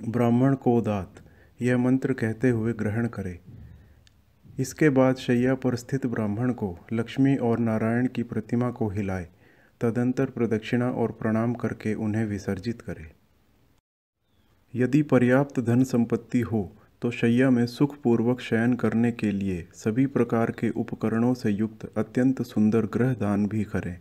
ब्राह्मण 0.10 0.56
को 0.56 0.82
दात 0.82 1.14
यह 1.62 1.78
मंत्र 1.78 2.14
कहते 2.14 2.50
हुए 2.50 2.74
ग्रहण 2.74 3.08
करे। 3.08 3.40
इसके 4.60 4.90
बाद 4.90 5.16
शैया 5.16 5.54
पर 5.56 5.76
स्थित 5.76 6.06
ब्राह्मण 6.06 6.52
को 6.54 6.78
लक्ष्मी 6.94 7.36
और 7.36 7.60
नारायण 7.60 8.08
की 8.08 8.24
प्रतिमा 8.24 8.70
को 8.72 8.90
हिलाए, 8.90 9.28
तदंतर 9.82 10.26
प्रदक्षिणा 10.26 10.90
और 10.92 11.12
प्रणाम 11.12 11.54
करके 11.54 11.94
उन्हें 11.94 12.26
विसर्जित 12.26 12.82
करें। 12.82 13.10
यदि 14.74 15.02
पर्याप्त 15.04 15.60
धन 15.60 15.84
संपत्ति 15.84 16.42
हो 16.42 16.76
तो 17.02 17.12
शैया 17.12 17.50
में 17.50 17.66
सुखपूर्वक 17.68 18.42
शयन 18.42 18.74
करने 18.74 19.12
के 19.12 19.32
लिए 19.32 19.68
सभी 19.74 20.06
प्रकार 20.06 20.52
के 20.52 20.70
उपकरणों 20.70 21.34
से 21.34 21.52
युक्त 21.52 21.92
अत्यंत 21.98 22.42
सुंदर 22.42 22.86
ग्रह 22.86 23.14
दान 23.14 23.48
भी 23.48 23.64
करें। 23.64 23.98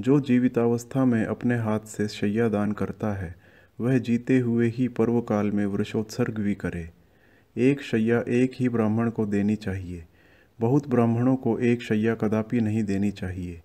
जो 0.00 0.20
जीवितावस्था 0.20 1.04
में 1.04 1.24
अपने 1.24 1.56
हाथ 1.56 1.80
से 1.80 2.08
शैया 2.08 2.48
दान 2.48 2.72
करता 2.72 3.12
है, 3.12 3.34
वह 3.80 3.98
जीते 3.98 4.38
हुए 4.38 4.68
ही 4.68 4.88
पर्व 4.88 5.20
काल 5.20 5.50
में 5.50 5.64
वृषोत्सर्ग 5.66 6.38
भी 6.38 6.54
करे। 6.54 6.90
एक 7.56 7.82
शैया 7.82 8.22
एक 8.30 8.52
ही 8.54 8.68
ब्राह्मण 8.68 9.10
को 9.10 9.26
देनी 9.26 9.56
चाहिए। 9.56 10.04
बहुत 10.58 10.88
ब्राह्मणों 10.88 11.34
को 11.36 11.58
एक 11.58 11.82
शैया 11.82 12.14
कदापि 12.14 12.60
नहीं 12.60 12.82
देनी 12.84 13.10
चाहिए। 13.10 13.60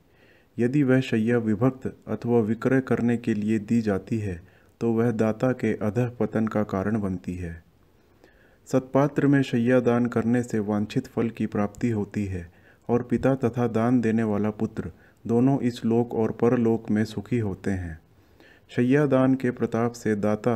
यदि 0.57 0.83
वह 0.83 0.99
शैया 1.01 1.37
विभक्त 1.37 1.87
अथवा 2.07 2.39
विक्रय 2.39 2.81
करने 2.81 3.17
के 3.17 3.33
लिए 3.33 3.59
दी 3.59 3.81
जाती 3.81 4.19
है 4.19 4.41
तो 4.81 4.91
वह 4.93 5.11
दाता 5.11 5.51
के 5.51 5.73
अधः 5.77 6.09
पतन 6.09 6.47
का 6.47 6.63
कारण 6.63 6.99
बनती 7.01 7.35
है। 7.35 7.63
सत्पात्र 8.67 9.27
में 9.27 9.41
शैया 9.41 9.79
दान 9.79 10.05
करने 10.05 10.41
से 10.43 10.59
वांछित 10.59 11.07
फल 11.07 11.29
की 11.29 11.45
प्राप्ति 11.45 11.89
होती 11.89 12.25
है, 12.25 12.49
और 12.89 13.03
पिता 13.03 13.33
तथा 13.35 13.67
दान 13.67 14.01
देने 14.01 14.23
वाला 14.23 14.49
पुत्र 14.51 14.91
दोनों 15.27 15.59
इस 15.59 15.83
लोक 15.85 16.13
और 16.13 16.31
परलोक 16.31 16.89
में 16.91 17.03
सुखी 17.05 17.39
होते 17.39 17.71
हैं। 17.71 17.99
शैया 18.69 19.05
दान 19.05 19.35
के 19.35 19.51
प्रताप 19.51 19.91
से 19.91 20.15
दाता 20.15 20.55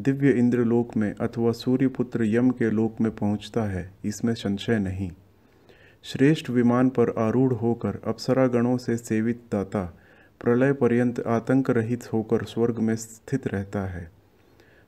दिव्य 0.00 0.30
इंद्रलोक 0.30 0.96
में 0.96 1.14
अथवा 1.14 1.52
सूर्यपुत्र 1.52 2.24
यम 2.24 2.50
के 2.50 2.70
लोक 2.70 3.00
में 3.00 3.16
पहुँचता 3.16 3.62
है, 3.62 3.92
इसमें 4.04 4.34
संशय 4.34 4.78
नहीं। 4.78 5.10
श्रेष्ठ 6.02 6.50
विमान 6.50 6.88
पर 6.88 7.10
आरूढ़ 7.18 7.52
होकर 7.52 7.98
अप्सरा 8.06 8.46
गणों 8.46 8.76
से 8.76 8.96
सेवित 8.96 9.42
दाता, 9.52 9.84
प्रलय 10.40 10.72
पर्यंत 10.72 11.20
आतंक 11.20 11.70
रहित 11.70 12.12
होकर 12.12 12.44
स्वर्ग 12.44 12.78
में 12.78 12.96
स्थित 12.96 13.46
रहता 13.46 13.86
है। 13.86 14.10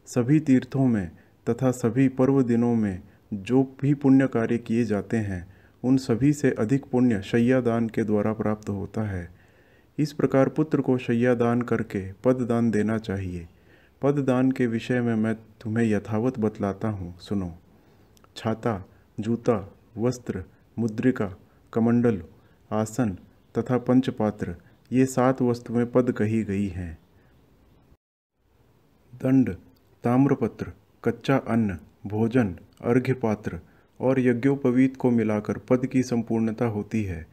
सभी 0.07 0.41
तीर्थों 0.41 0.87
में 0.87 1.11
तथा 1.51 1.71
सभी 1.71 2.09
पर्व 2.09 2.43
दिनों 2.43 2.75
में 2.75 3.03
जो 3.33 3.77
भी 3.83 3.95
पुण्य 3.95 4.27
कार्य 4.27 4.59
किए 4.59 4.85
जाते 4.85 5.17
हैं, 5.17 5.47
उन 5.85 5.97
सभी 5.97 6.33
से 6.33 6.51
अधिक 6.51 6.85
पुण्य 6.85 7.23
शैयादान 7.23 7.89
के 7.89 8.05
द्वारा 8.05 8.33
प्राप्त 8.33 8.69
होता 8.69 9.03
है। 9.03 9.29
इस 9.99 10.13
प्रकार 10.13 10.49
पुत्र 10.49 10.81
को 10.81 10.99
शैयादान 10.99 11.63
करके 11.63 12.13
पद 12.13 12.37
दान 12.37 12.71
देना 12.71 12.99
चाहिए। 12.99 13.49
पद 14.03 14.19
दान 14.19 14.53
के 14.53 14.67
विषय 14.67 15.01
में 15.01 15.15
मैं 15.15 15.35
तुम्हें 15.35 15.87
यथावत 15.87 16.39
बतलाता 16.39 16.89
हूँ। 16.89 17.19
सुनो। 17.19 17.55
छाता, 18.37 18.85
जूता, 19.21 19.75
वस्त्र, 19.99 20.45
मुद्रिका, 20.79 21.37
कमंडल, 21.73 22.23
आसन 22.73 23.19
तथा 23.59 23.79
पंचपात्र, 23.79 24.57
ये 24.93 25.07
सात 25.07 25.43
वस्तुएँ 25.43 25.85
पद 25.85 26.13
कही 26.13 26.45
गई 26.45 26.69
हैं। 26.69 26.99
दंड, 29.15 29.55
ताम्रपत्र, 30.05 30.73
कच्चा 31.05 31.37
अन्न, 31.37 31.79
भोजन 32.07 32.57
अर्घ्य 32.81 33.13
पात्र 33.13 33.61
और 34.01 34.21
यज्ञोपवीत 34.21 34.97
को 34.97 35.11
मिलाकर 35.11 35.59
पद 35.59 35.87
की 35.87 36.03
संपूर्णता 36.03 36.65
होती 36.65 37.05
है। 37.05 37.27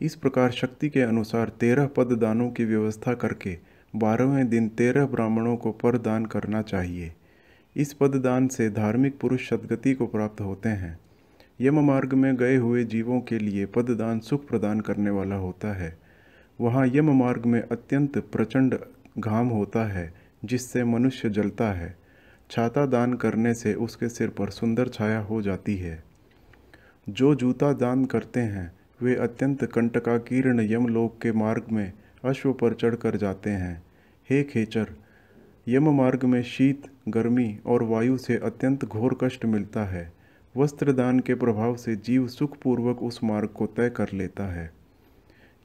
इस 0.00 0.16
प्रकार 0.16 0.50
शक्ति 0.50 0.88
के 0.88 1.00
अनुसार 1.00 1.48
तेरह 1.48 1.86
पद 1.86 2.06
दानों 2.06 2.50
की 2.50 2.64
व्यवस्था 2.64 3.14
करके 3.14 3.75
बारहवें 3.96 4.48
दिन 4.48 4.68
तेरह 4.68 5.06
ब्राह्मणों 5.06 5.56
को 5.56 5.72
पर 5.72 5.98
दान 5.98 6.26
करना 6.26 6.62
चाहिए। 6.62 7.12
इस 7.76 7.92
पददान 7.92 8.48
से 8.48 8.70
धार्मिक 8.70 9.18
पुरुष 9.18 9.48
सदगति 9.50 9.94
को 9.94 10.06
प्राप्त 10.06 10.40
होते 10.40 10.68
हैं। 10.68 11.00
यम 11.60 11.80
मार्ग 11.80 12.14
में 12.14 12.36
गए 12.36 12.56
हुए 12.56 12.84
जीवों 12.84 13.20
के 13.20 13.38
लिए 13.38 13.66
पददान 13.66 14.20
सुख 14.20 14.48
प्रदान 14.48 14.80
करने 14.80 15.10
वाला 15.10 15.36
होता 15.36 15.72
है। 15.74 15.98
वहाँ 16.60 16.86
यम 16.86 17.10
मार्ग 17.10 17.46
में 17.46 17.62
अत्यंत 17.62 18.18
प्रचंड 18.18 18.78
घाम 19.18 19.48
होता 19.48 19.84
है, 19.84 20.14
जिससे 20.44 20.84
मनुष्य 20.84 21.30
जलता 21.30 21.72
है। 21.72 21.96
छाता 22.50 22.86
दान 22.86 23.14
करने 23.14 23.54
से 23.54 23.74
उसके 23.74 24.08
सिर 24.08 24.28
पर 24.28 24.50
सुंदर 24.50 24.88
छाया 24.88 25.18
हो 25.18 25.42
जाती 25.42 25.76
है। 25.76 26.04
जो 27.08 27.34
जूता 27.34 27.72
दान 27.72 28.04
करते 28.04 28.40
हैं, 28.40 28.72
वे 29.02 29.14
अत्यंत 29.14 29.64
कंटकाकीर्ण 29.64 30.60
यमलोक 30.60 31.18
के 31.22 31.32
मार्ग 31.32 31.64
में 31.72 31.92
अश्व 32.24 32.52
पर 32.52 32.74
चढ़कर 32.74 33.16
जाते 33.16 33.50
हैं। 33.50 33.85
हे 34.30 34.42
खेचर 34.42 34.86
यम 35.68 35.88
मार्ग 35.88 36.24
में 36.24 36.42
शीत, 36.42 36.82
गर्मी 37.08 37.58
और 37.66 37.82
वायु 37.82 38.16
से 38.18 38.36
अत्यंत 38.36 38.84
घोर 38.84 39.16
कष्ट 39.22 39.44
मिलता 39.44 39.84
है। 39.84 40.12
वस्त्र 40.56 40.92
दान 40.92 41.20
के 41.20 41.34
प्रभाव 41.34 41.76
से 41.76 41.96
जीव 41.96 42.26
सुखपूर्वक 42.28 43.02
उस 43.02 43.20
मार्ग 43.24 43.48
को 43.48 43.66
तय 43.66 43.90
कर 43.90 44.08
लेता 44.14 44.44
है। 44.52 44.70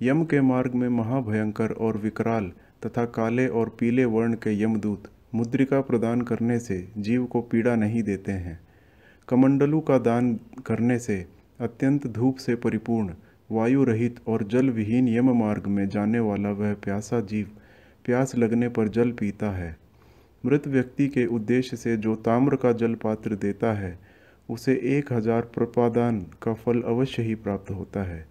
यम 0.02 0.24
के 0.26 0.42
मार्ग 0.42 0.76
में 0.76 0.88
महाभयंकर 0.90 1.72
और 1.72 1.98
विकराल 1.98 2.52
तथा 2.86 3.06
काले 3.06 3.48
और 3.48 3.70
पीले 3.80 4.06
वर्ण 4.06 4.34
के 4.34 4.64
यमदूत 4.64 5.12
मुद्रिका 5.36 5.82
प्रदान 5.82 6.22
करने 6.22 6.60
से 6.60 6.88
जीव 6.98 7.26
को 7.26 7.42
पीड़ा 7.42 7.76
नहीं 7.76 8.04
देते 8.04 8.32
हैं। 8.32 8.60
कमंडलू 9.28 9.80
का 9.80 9.98
दान 9.98 10.40
करने 10.66 11.00
से 11.00 11.26
अत्यंत 11.60 12.08
धूप 12.08 12.38
से 12.38 12.56
परिपूर्ण 12.56 13.14
वायु 13.52 13.84
रहित 13.84 14.20
और 14.28 14.44
जल 14.44 14.70
विहीन 14.70 15.08
यम 15.08 15.34
मार्ग 15.40 15.68
में 15.68 15.90
जाने 15.90 16.20
वाला 16.20 16.52
वह 16.52 16.74
प्यासा 16.74 17.22
जीव 17.22 17.50
प्यास 18.06 18.36
लगने 18.36 18.70
पर 18.70 18.88
जल 18.88 19.12
पीता 19.12 19.52
है। 19.52 19.76
मृत 20.44 20.68
व्यक्ति 20.68 21.08
के 21.08 21.26
उद्देश्य 21.26 21.78
से 21.78 21.96
जो 21.98 22.16
ताम्र 22.18 22.56
का 22.56 22.72
जल 22.74 22.96
पात्र 22.96 23.36
देता 23.36 23.74
है, 23.74 23.98
उसे 24.50 24.74
एक 24.98 25.12
हज़ार 25.14 25.42
प्रपादान 25.56 26.20
का 26.42 26.54
फल 26.54 26.82
अवश्य 26.82 27.24
ही 27.24 27.36
प्राप्त 27.36 27.72
होता 27.72 28.04
है। 28.04 28.26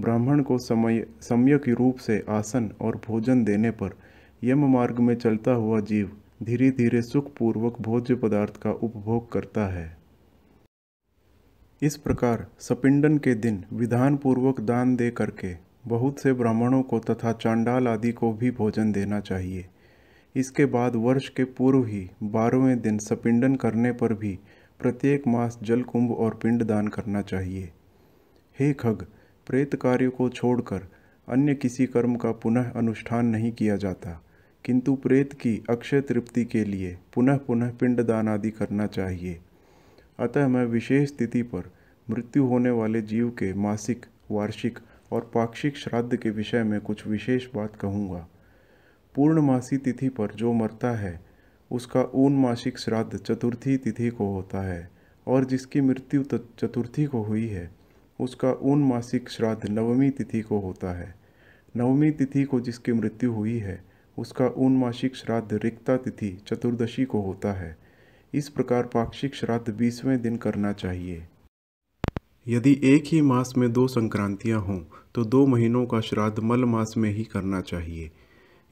ब्राह्मण 0.00 0.42
को 0.42 0.58
समय, 0.58 1.04
सम्यक 1.20 1.68
रूप 1.68 1.96
से 1.96 2.22
आसन 2.28 2.70
और 2.80 3.00
भोजन 3.06 3.44
देने 3.44 3.70
पर 3.70 3.96
यम 4.44 4.64
मार्ग 4.72 4.98
में 4.98 5.14
चलता 5.14 5.52
हुआ 5.52 5.80
जीव 5.80 6.10
धीरे 6.42 6.70
धीरे 6.70 7.02
सुखपूर्वक 7.02 7.80
भोज्य 7.80 8.14
पदार्थ 8.14 8.56
का 8.56 8.70
उपभोग 8.72 9.30
करता 9.32 9.66
है। 9.66 9.84
इस 11.82 11.96
प्रकार 11.96 12.46
सपिंडन 12.60 13.18
के 13.18 13.34
दिन 13.34 13.62
विधान 13.72 14.16
पूर्वक 14.16 14.60
दान 14.60 14.96
दे 14.96 15.10
करके 15.10 15.52
बहुत 15.84 16.20
से 16.20 16.32
ब्राह्मणों 16.32 16.82
को 16.82 16.98
तथा 17.00 17.32
चांडाल 17.32 17.88
आदि 17.88 18.12
को 18.12 18.32
भी 18.32 18.50
भोजन 18.50 18.92
देना 18.92 19.20
चाहिए। 19.20 19.66
इसके 20.34 20.64
बाद 20.64 20.96
वर्ष 20.96 21.28
के 21.28 21.44
पूर्व 21.44 21.84
ही 21.84 22.08
बारहवें 22.22 22.80
दिन 22.80 22.98
सपिंडन 22.98 23.54
करने 23.56 23.92
पर 23.92 24.12
भी 24.14 24.38
प्रत्येक 24.80 25.26
मास 25.28 25.58
जल 25.62 25.82
कुंभ 25.82 26.12
और 26.12 26.38
पिंड 26.42 26.62
दान 26.62 26.88
करना 26.88 27.22
चाहिए। 27.22 27.72
हे 28.56 28.72
खग, 28.72 29.06
प्रेत 29.46 29.74
कार्य 29.74 30.08
को 30.08 30.28
छोड़कर 30.28 30.86
अन्य 31.28 31.54
किसी 31.54 31.86
कर्म 31.86 32.16
का 32.16 32.32
पुनः 32.32 32.70
अनुष्ठान 32.70 33.26
नहीं 33.26 33.52
किया 33.52 33.76
जाता, 33.76 34.20
किंतु 34.64 34.94
प्रेत 34.94 35.32
की 35.32 35.62
अक्षय 35.70 36.00
तृप्ति 36.00 36.44
के 36.44 36.64
लिए 36.64 36.96
पुनः 37.14 37.36
पुनः 37.36 37.70
पिंडदान 37.70 38.28
आदि 38.28 38.50
करना 38.50 38.86
चाहिए। 38.86 39.40
अतः 40.18 40.48
मैं 40.48 40.64
विशेष 40.66 41.12
तिथि 41.12 41.42
पर 41.42 41.70
मृत्यु 42.06 42.44
होने 42.44 42.70
वाले 42.70 43.02
जीव 43.02 43.30
के 43.30 43.52
मासिक, 43.54 44.06
वार्षिक 44.30 44.78
और 45.12 45.30
पाक्षिक 45.34 45.76
श्राद्ध 45.76 46.16
के 46.16 46.30
विषय 46.30 46.62
में 46.62 46.80
कुछ 46.80 47.06
विशेष 47.06 47.46
बात 47.54 47.76
कहूँगा। 47.76 48.26
पूर्णमासी 49.14 49.76
तिथि 49.76 50.08
पर 50.08 50.34
जो 50.34 50.52
मरता 50.52 50.90
है, 50.90 51.20
उसका 51.70 52.10
ऊन 52.14 52.36
मासिक 52.36 52.78
श्राद्ध 52.78 53.18
चतुर्थी 53.18 53.76
तिथि 53.76 54.10
को 54.10 54.34
होता 54.34 54.60
है, 54.60 54.90
और 55.26 55.44
जिसकी 55.44 55.80
मृत्यु 55.80 56.22
चतुर्थी 56.34 57.04
को 57.04 57.22
हुई 57.22 57.46
है, 57.46 57.70
उसका 58.20 58.52
ऊन 58.52 58.84
मासिक 58.84 59.28
श्राद्ध 59.28 59.70
नवमी 59.70 60.10
तिथि 60.10 60.40
को 60.40 60.58
होता 60.58 60.92
है। 60.92 61.14
नवमी 61.76 62.10
तिथि 62.10 62.44
को 62.44 62.60
जिसकी 62.60 62.92
मृत्यु 62.92 63.32
हुई 63.32 63.58
है, 63.58 63.84
उसका 64.18 64.48
ऊन 64.56 64.76
मासिक 64.76 65.16
श्राद्ध 65.16 65.60
रिक्ता 65.64 65.96
तिथि 65.96 66.38
चतुर्दशी 66.46 67.04
को 67.04 67.20
होता 67.20 67.52
है। 67.52 67.76
इस 68.34 68.48
प्रकार 68.48 68.82
पाक्षिक 68.82 69.34
श्राद्ध 69.34 69.74
बीसवें 69.74 70.22
दिन 70.22 70.36
करना 70.36 70.72
चाहिए। 70.72 71.28
यदि 72.46 72.80
एक 72.84 73.04
ही 73.06 73.20
मास 73.20 73.52
में 73.56 73.72
दो 73.72 73.86
संक्रांतियाँ 73.88 74.60
हों 74.60 74.78
तो 75.14 75.24
दो 75.24 75.46
महीनों 75.46 75.84
का 75.86 76.00
श्राद्ध 76.00 76.38
मल 76.38 76.64
मास 76.64 76.94
में 76.96 77.10
ही 77.12 77.24
करना 77.24 77.60
चाहिए। 77.60 78.10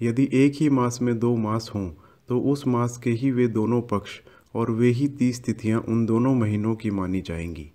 यदि 0.01 0.29
एक 0.35 0.53
ही 0.55 0.69
मास 0.71 0.99
में 1.03 1.19
दो 1.19 1.35
मास 1.37 1.71
हों 1.75 1.89
तो 2.29 2.41
उस 2.41 2.67
मास 2.67 2.97
के 2.99 3.11
ही 3.11 3.31
वे 3.31 3.47
दोनों 3.49 3.81
पक्ष 3.83 4.21
और 4.55 4.71
वे 4.71 4.89
ही 4.91 5.09
तीस 5.09 5.45
तिथियाँ 5.45 5.81
उन 5.81 6.05
दोनों 6.07 6.35
महीनों 6.35 6.75
की 6.75 6.91
मानी 6.91 7.21
जाएँगी। 7.21 7.71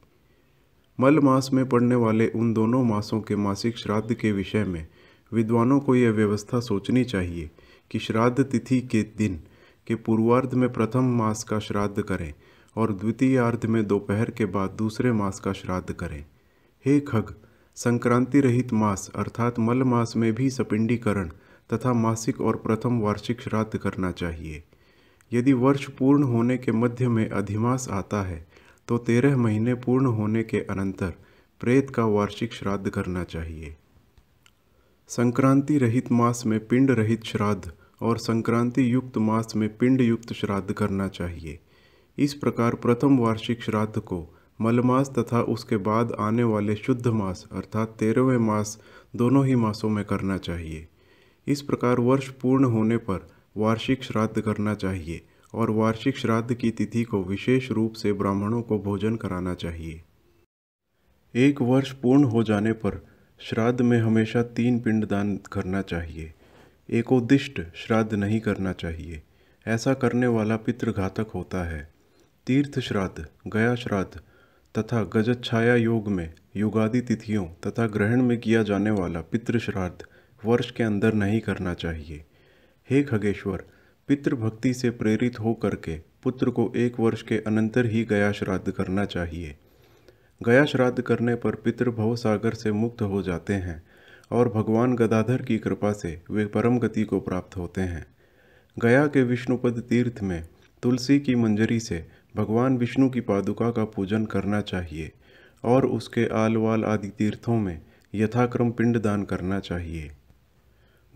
मल 1.00 1.20
मास 1.20 1.50
में 1.54 1.68
पड़ने 1.70 1.96
वाले 1.96 2.28
उन 2.28 2.54
दोनों 2.54 2.84
मासों 2.84 3.22
के 3.22 3.36
मासिक 3.36 3.78
श्राद्ध 3.78 4.14
के 4.14 4.32
विषय 4.32 4.64
में 4.64 4.88
विद्वानों 5.32 5.80
को 5.80 5.96
यह 5.96 6.12
व्यवस्था 6.12 6.60
सोचनी 6.60 7.04
चाहिए 7.04 7.50
कि 7.92 8.00
श्राद्ध 8.00 8.44
तिथि 8.44 8.82
के 8.82 9.04
दिन 9.18 9.40
के 9.88 9.96
पूर्वार्ध 9.96 10.54
में 10.54 10.72
प्रथम 10.74 11.18
मास 11.18 11.44
का 11.44 11.60
श्राद्ध 11.60 12.02
करें 12.02 12.34
और 12.76 12.94
द्वितीयार्ध 12.94 13.66
में 13.66 13.86
दोपहर 13.88 14.30
के 14.30 14.46
बाद 14.46 14.70
दूसरे 14.70 15.12
मास 15.12 15.40
का 15.40 15.54
श्राद्ध 15.54 15.94
करें। 15.94 16.24
हे 16.86 17.00
खग, 17.00 17.34
संक्रांति 17.78 18.40
रहित 18.42 18.74
मास 18.74 19.10
अर्थात 19.16 19.60
मल 19.60 19.84
मास 19.84 20.16
में 20.16 20.32
भी 20.34 20.50
सपिंडीकरण 20.50 21.30
तथा 21.70 21.94
मासिक 21.94 22.42
और 22.42 22.56
प्रथम 22.56 23.00
वार्षिक 23.00 23.42
श्राद्ध 23.42 23.78
करना 23.78 24.12
चाहिए। 24.12 24.64
यदि 25.32 25.54
वर्ष 25.54 25.88
पूर्ण 25.90 26.24
होने 26.24 26.58
के 26.58 26.72
मध्य 26.72 27.08
में 27.08 27.30
अधिमास 27.30 27.88
आता 27.90 28.22
है 28.24 28.46
तो 28.88 28.98
तेरह 28.98 29.38
महीने 29.38 29.74
पूर्ण 29.76 30.06
होने 30.06 30.44
के 30.44 30.60
अनंतर 30.60 31.14
प्रेत 31.62 31.90
का 31.90 32.06
वार्षिक 32.06 32.54
श्राद्ध 32.54 32.90
करना 32.90 33.24
चाहिए। 33.24 33.76
संक्रांति 35.10 35.78
रहित 35.78 36.12
मास 36.12 36.44
में 36.46 36.60
पिंड 36.68 36.92
रहित 36.92 37.24
श्राद्ध 37.24 37.72
और 38.02 38.18
संक्रांति 38.18 38.94
युक्त 38.94 39.18
मास 39.18 39.56
में 39.56 39.68
पिंड 39.78 40.02
युक्त 40.02 40.34
श्राद्ध 40.34 40.74
करना 40.74 41.08
चाहिए। 41.08 41.60
इस 42.17 42.34
प्रकार 42.34 42.75
प्रथम 42.75 43.17
वार्षिक 43.17 43.63
श्राद्ध 43.63 43.99
को 43.99 44.36
मलमास 44.62 45.10
तथा 45.10 45.41
उसके 45.41 45.78
बाद 45.78 46.12
आने 46.19 46.43
वाले 46.43 46.75
शुद्ध 46.75 47.08
मास 47.08 47.47
अर्थात 47.51 47.95
तेरहवें 47.99 48.38
मास 48.38 48.82
दोनों 49.15 49.45
ही 49.45 49.56
मासों 49.56 49.89
में 49.89 50.06
करना 50.06 50.38
चाहिए। 50.38 50.88
इस 51.47 51.62
प्रकार 51.62 51.99
वर्ष 51.99 52.30
पूर्ण 52.30 52.65
होने 52.65 52.97
पर 52.97 53.28
वार्षिक 53.58 54.04
श्राद्ध 54.04 54.41
करना 54.41 54.73
चाहिए 54.73 55.25
और 55.54 55.69
वार्षिक 55.69 56.17
श्राद्ध 56.17 56.54
की 56.54 56.71
तिथि 56.71 57.04
को 57.04 57.23
विशेष 57.23 57.71
रूप 57.71 57.93
से 57.93 58.13
ब्राह्मणों 58.13 58.62
को 58.62 58.80
भोजन 58.80 59.15
कराना 59.15 59.54
चाहिए। 59.54 60.04
एक 61.36 61.62
वर्ष 61.62 61.91
पूर्ण 61.91 62.23
हो 62.23 62.43
जाने 62.43 62.71
पर 62.71 63.08
श्राद्ध 63.39 63.82
में 63.82 63.99
हमेशा 63.99 64.43
तीन 64.43 64.80
पिंडदान 64.80 65.39
करना 65.51 65.82
चाहिए। 65.82 66.34
एकोदिष्ट 66.89 67.62
श्राद्ध 67.75 68.13
नहीं 68.13 68.39
करना 68.39 68.73
चाहिए। 68.73 69.23
ऐसा 69.67 69.93
करने 69.93 70.28
वाला 70.28 70.58
पितृघातक 70.58 71.28
होता 71.36 71.63
है। 71.63 71.95
तीर्थ 72.48 72.80
श्राद्ध 72.80 73.28
गया 73.48 73.76
श्राद्ध 73.76 74.20
तथा 74.80 75.04
गजच्छाया 75.04 75.76
योग 75.76 76.08
में 76.08 76.34
युगादि 76.56 77.02
तिथियों 77.02 77.46
तथा 77.46 77.88
ग्रहण 77.88 78.22
में 78.22 78.38
किया 78.38 78.64
जाने 78.64 78.92
वाला 78.92 79.22
पितृ 79.22 79.60
श्राद्ध 79.60 80.06
वर्ष 80.46 80.72
के 80.72 80.84
अंदर 80.84 81.14
नहीं 81.14 81.40
करना 81.40 81.74
चाहिए। 81.74 82.26
हे 82.90 83.04
खगेश्वर, 83.04 83.64
पितृभक्ति 84.08 84.74
से 84.74 84.90
प्रेरित 84.90 85.40
हो 85.40 85.54
करके 85.54 85.98
पुत्र 86.24 86.50
को 86.50 86.74
एक 86.76 87.00
वर्ष 87.00 87.22
के 87.22 87.38
अनंतर 87.38 87.86
ही 87.86 88.04
गया 88.04 88.32
श्राद्ध 88.32 88.72
करना 88.72 89.06
चाहिए। 89.06 89.56
गया 90.44 90.66
श्राद्ध 90.66 91.02
करने 91.02 91.36
पर 91.36 91.56
पितृ 91.56 91.92
भव 91.92 92.16
सागर 92.16 92.54
से 92.54 92.72
मुक्त 92.72 93.02
हो 93.02 93.22
जाते 93.22 93.54
हैं 93.54 93.84
और 94.32 94.50
भगवान 94.50 94.96
गदाधर 94.96 95.42
की 95.42 95.58
कृपा 95.58 95.92
से 95.94 96.22
वे 96.32 96.46
परम 96.46 96.80
गति 96.80 97.04
को 97.04 97.20
प्राप्त 97.20 97.58
होते 97.58 97.82
हैं। 97.82 98.06
गया 98.80 99.08
के 99.08 99.24
विष्णुपद 99.24 99.84
तीर्थ 99.90 100.24
में 100.24 100.48
तुलसी 100.84 101.20
की 101.20 101.36
मंजरी 101.36 101.80
से 101.80 102.14
भगवान 102.36 102.78
विष्णु 102.78 103.10
की 103.10 103.19
पादुका 103.19 103.71
का 103.71 103.86
पूजन 103.86 104.26
करना 104.26 104.62
चाहिए 104.62 105.12
और 105.63 105.86
उसके 105.86 106.28
आलवाल 106.28 106.84
आदि 106.84 107.08
तीर्थों 107.08 107.60
में 107.60 107.82
यथाक्रम 108.15 108.71
पिंडदान 108.71 109.24
करना 109.24 109.60
चाहिए। 109.60 110.12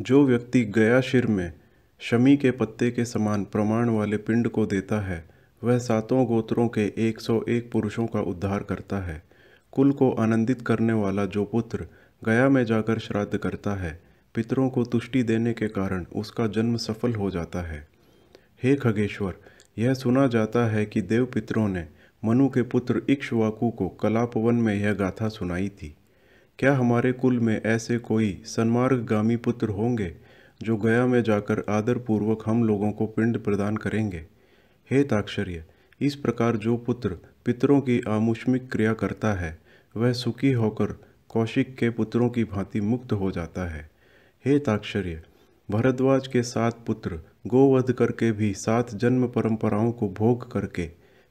जो 0.02 0.26
व्यक्ति 0.26 0.66
गया 0.66 1.02
शिर 1.02 1.28
में 1.28 1.54
शमी 2.00 2.38
के 2.38 2.52
पत्ते 2.52 2.92
के 2.92 3.06
समान 3.06 3.44
प्रमाण 3.44 3.90
वाले 3.90 4.18
पिंड 4.18 4.48
को 4.48 4.66
देता 4.66 5.00
है, 5.00 5.30
वह 5.64 5.78
सातों 5.78 6.26
गोत्रों 6.26 6.68
के 6.68 7.10
101 7.10 7.72
पुरुषों 7.72 8.08
का 8.08 8.22
उद्धार 8.22 8.64
करता 8.64 8.98
है। 8.98 9.24
कुल 9.72 9.92
को 9.92 10.12
आनंदित 10.12 10.62
करने 10.62 10.94
वाला 10.94 11.26
जो 11.26 11.46
पुत्र 11.46 11.88
गया 12.26 12.50
में 12.50 12.66
जाकर 12.66 13.00
श्राद्ध 13.00 13.38
करता 13.38 13.76
है, 13.76 14.02
पितरों 14.36 14.70
को 14.70 14.84
तुष्टि 14.84 15.24
देने 15.24 15.54
के 15.54 15.68
कारण 15.68 16.06
उसका 16.16 16.48
जन्म 16.48 16.78
सफल 16.78 17.16
हो 17.16 17.32
जाता 17.32 17.62
है। 17.62 17.88
हे 18.64 18.76
खगेश्वर 18.76 19.34
यह 19.80 19.94
सुना 19.94 20.28
जाता 20.28 20.70
है 20.70 20.86
कि 20.86 21.02
देव 21.02 21.26
पितरों 21.26 21.68
ने 21.68 21.88
मनु 22.26 22.50
के 22.50 22.62
पुत्र 22.62 23.02
इक्ष्वाकु 23.10 23.70
को 23.70 23.90
कलापवन 23.90 24.56
में 24.56 24.76
यह 24.76 24.94
गाथा 24.94 25.30
सुनाई 25.30 25.70
थी। 25.70 25.96
क्या 26.60 26.76
हमारे 26.76 27.12
कुल 27.12 27.40
में 27.40 27.62
ऐसे 27.62 27.98
कोई 27.98 28.42
सन्मार्गामी 28.46 29.36
पुत्र 29.36 29.70
होंगे 29.70 30.16
जो 30.62 30.78
गया 30.78 31.06
में 31.06 31.24
जाकर 31.24 31.64
आदरपूर्वक 31.70 32.44
हम 32.46 32.64
लोगों 32.64 32.92
को 32.92 33.06
पिंड 33.06 33.44
प्रदान 33.44 33.78
करेंगे? 33.78 34.26
हे 34.92 35.04
ताक्षर्य, 35.04 35.64
इस 36.02 36.16
प्रकार 36.16 36.58
जो 36.58 36.78
पुत्र 36.78 37.18
पितरों 37.46 37.82
की 37.82 38.02
आमुष्मिक 38.08 38.72
क्रिया 38.72 38.94
करता 38.94 39.34
है, 39.34 39.60
वह 39.98 40.14
सुखी 40.14 40.52
होकर 40.52 40.86
कौशिक 41.30 41.76
के 41.76 41.90
पुत्रों 41.90 42.30
की 42.30 42.44
भांति 42.44 42.82
मुक्त 42.82 43.12
हो 43.12 43.32
जाता 43.32 43.70
है। 43.70 43.90
हे 44.46 44.60
ताक्षर्य 44.60 45.22
भरद्वाज 45.72 46.28
के 46.28 46.44
सात 46.44 46.78
पुत्र 46.88 47.20
गोवध 47.48 47.92
करके 47.92 48.32
भी 48.32 48.54
सात 48.54 48.96
जन्म 48.96 49.28
परंपराओं 49.28 49.92
को 49.92 50.10
भोग 50.10 50.52
करके 50.52 50.88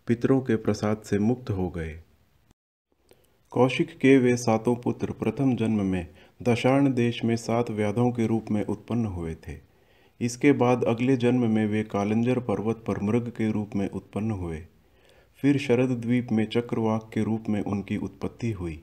पितरों 0.06 0.40
के 0.40 0.56
प्रसाद 0.56 1.02
से 1.04 1.18
मुक्त 1.18 1.50
हो 1.50 1.68
गए। 1.70 2.00
कौशिक 3.50 3.88
के 3.98 4.18
वे 4.18 4.36
सातों 4.36 4.76
पुत्र 4.76 5.10
प्रथम 5.10 5.56
जन्म 5.56 5.86
में 5.86 6.06
दशाण 6.42 6.92
देश 6.92 7.24
में 7.24 7.36
सात 7.36 7.70
व्याधों 7.70 8.10
के 8.10 8.26
रूप 8.26 8.44
में 8.50 8.64
उत्पन्न 8.64 9.06
हुए 9.06 9.34
थे। 9.34 9.58
इसके 10.20 10.52
बाद 10.52 10.84
अगले 10.84 11.16
जन्म 11.16 11.50
में 11.50 11.66
वे 11.66 11.82
कालंजर 11.82 12.38
पर्वत 12.38 12.84
पर 12.86 13.02
मृग 13.02 13.28
के 13.28 13.52
रूप 13.52 13.70
में 13.76 13.90
उत्पन्न 13.90 14.30
हुए। 14.30 14.66
फिर 15.42 15.58
शरद 15.58 15.90
द्वीप 15.90 16.28
में 16.32 16.46
चक्रवाक 16.46 17.10
के 17.14 17.22
रूप 17.22 17.44
में 17.48 17.62
उनकी 17.62 17.96
उत्पत्ति 17.96 18.52
हुई। 18.52 18.82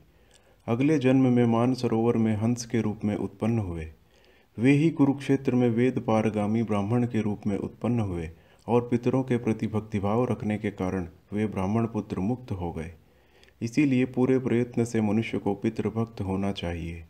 अगले 0.68 1.00
जन्म 1.00 1.34
में 1.34 1.46
मानसरोवर 1.46 2.18
में 2.18 2.36
हंस 2.36 2.66
के 2.66 2.82
रूप 2.82 3.00
में 3.06 3.16
उत्पन्न 3.16 3.60
हुए। 3.60 3.92
वे 4.60 4.72
ही 4.72 4.90
कुरुक्षेत्र 4.90 5.56
में 5.56 5.70
वेद 5.70 6.00
पारगामी 6.00 6.64
ब्राह्मण 6.64 7.06
के 7.06 7.22
रूप 7.22 7.42
में 7.48 7.58
उत्पन्न 7.58 8.00
हुए 8.00 8.30
और 8.68 8.88
पितरों 8.88 9.24
के 9.24 9.38
प्रति 9.38 9.68
भक्तिभाव 9.68 10.26
रखने 10.26 10.58
के 10.58 10.72
कारण 10.72 11.08
वे 11.34 11.48
ब्राह्मण 11.48 11.86
पुत्र 11.86 12.20
मुक्त 12.20 12.52
हो 12.52 12.72
गए। 12.74 12.94
इसीलिए 13.62 14.06
पूरे 14.06 14.40
प्रयत्न 14.40 14.86
से 14.86 15.02
मनुष्य 15.02 15.38
को 15.38 15.54
पितृभक्त 15.56 16.22
होना 16.22 16.52
चाहिए। 16.52 17.06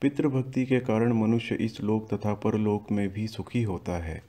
पितृभक्ति 0.00 0.66
के 0.66 0.80
कारण 0.80 1.12
मनुष्य 1.12 1.54
इस 1.54 1.80
लोक 1.80 2.14
तथा 2.14 2.34
परलोक 2.34 2.92
में 2.92 3.08
भी 3.08 3.28
सुखी 3.28 3.62
होता 3.62 3.92
है। 3.92 4.22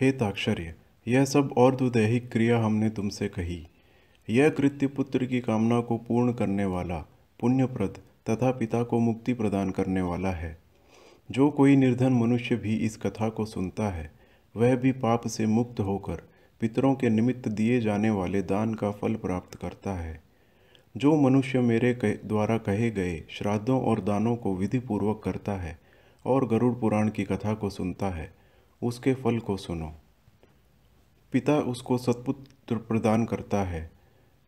हे 0.00 0.12
ताक्षर्य, 0.12 0.74
यह 1.08 1.24
सब 1.24 1.54
और 1.56 1.76
दुदैहिक 1.76 2.30
क्रिया 2.32 2.58
हमने 2.58 2.90
तुमसे 2.90 3.28
कही। 3.28 3.66
यह 4.30 4.48
कृत्य 4.48 4.86
पुत्र 4.86 5.26
की 5.26 5.40
कामना 5.40 5.80
को 5.80 5.96
पूर्ण 5.98 6.32
करने 6.32 6.64
वाला 6.64 6.98
पुण्यप्रद 7.40 7.98
तथा 8.30 8.50
पिता 8.50 8.82
को 8.82 8.98
मुक्ति 8.98 9.34
प्रदान 9.34 9.70
करने 9.70 10.02
वाला 10.02 10.30
है। 10.30 10.58
जो 11.30 11.50
कोई 11.50 11.76
निर्धन 11.76 12.12
मनुष्य 12.12 12.56
भी 12.56 12.76
इस 12.76 12.96
कथा 12.96 13.28
को 13.28 13.44
सुनता 13.44 13.88
है 13.88 14.12
वह 14.56 14.76
भी 14.76 14.92
पाप 14.92 15.26
से 15.26 15.46
मुक्त 15.46 15.80
होकर 15.80 16.22
पितरों 16.60 16.94
के 16.94 17.08
निमित्त 17.08 17.48
दिए 17.48 17.80
जाने 17.80 18.10
वाले 18.10 18.42
दान 18.42 18.74
का 18.74 18.90
फल 18.90 19.14
प्राप्त 19.14 19.54
करता 19.54 19.92
है। 19.92 20.22
जो 20.96 21.16
मनुष्य 21.16 21.60
मेरे 21.60 21.94
कह, 21.94 22.12
द्वारा 22.12 22.58
कहे 22.58 22.90
गए 22.90 23.24
श्राद्धों 23.30 23.82
और 23.82 24.00
दानों 24.00 24.36
को 24.36 24.56
विधि 24.56 24.78
पूर्वक 24.78 25.20
करता 25.24 25.52
है 25.52 25.78
और 26.24 26.48
गरुड़ 26.48 26.74
पुराण 26.74 27.08
की 27.08 27.24
कथा 27.24 27.54
को 27.54 27.70
सुनता 27.70 28.08
है 28.08 28.34
उसके 28.82 29.14
फल 29.14 29.38
को 29.38 29.56
सुनो। 29.56 29.92
पिता 31.32 31.58
उसको 31.58 31.98
सत्पुत्र 31.98 32.76
प्रदान 32.76 33.24
करता 33.24 33.62
है। 33.62 33.90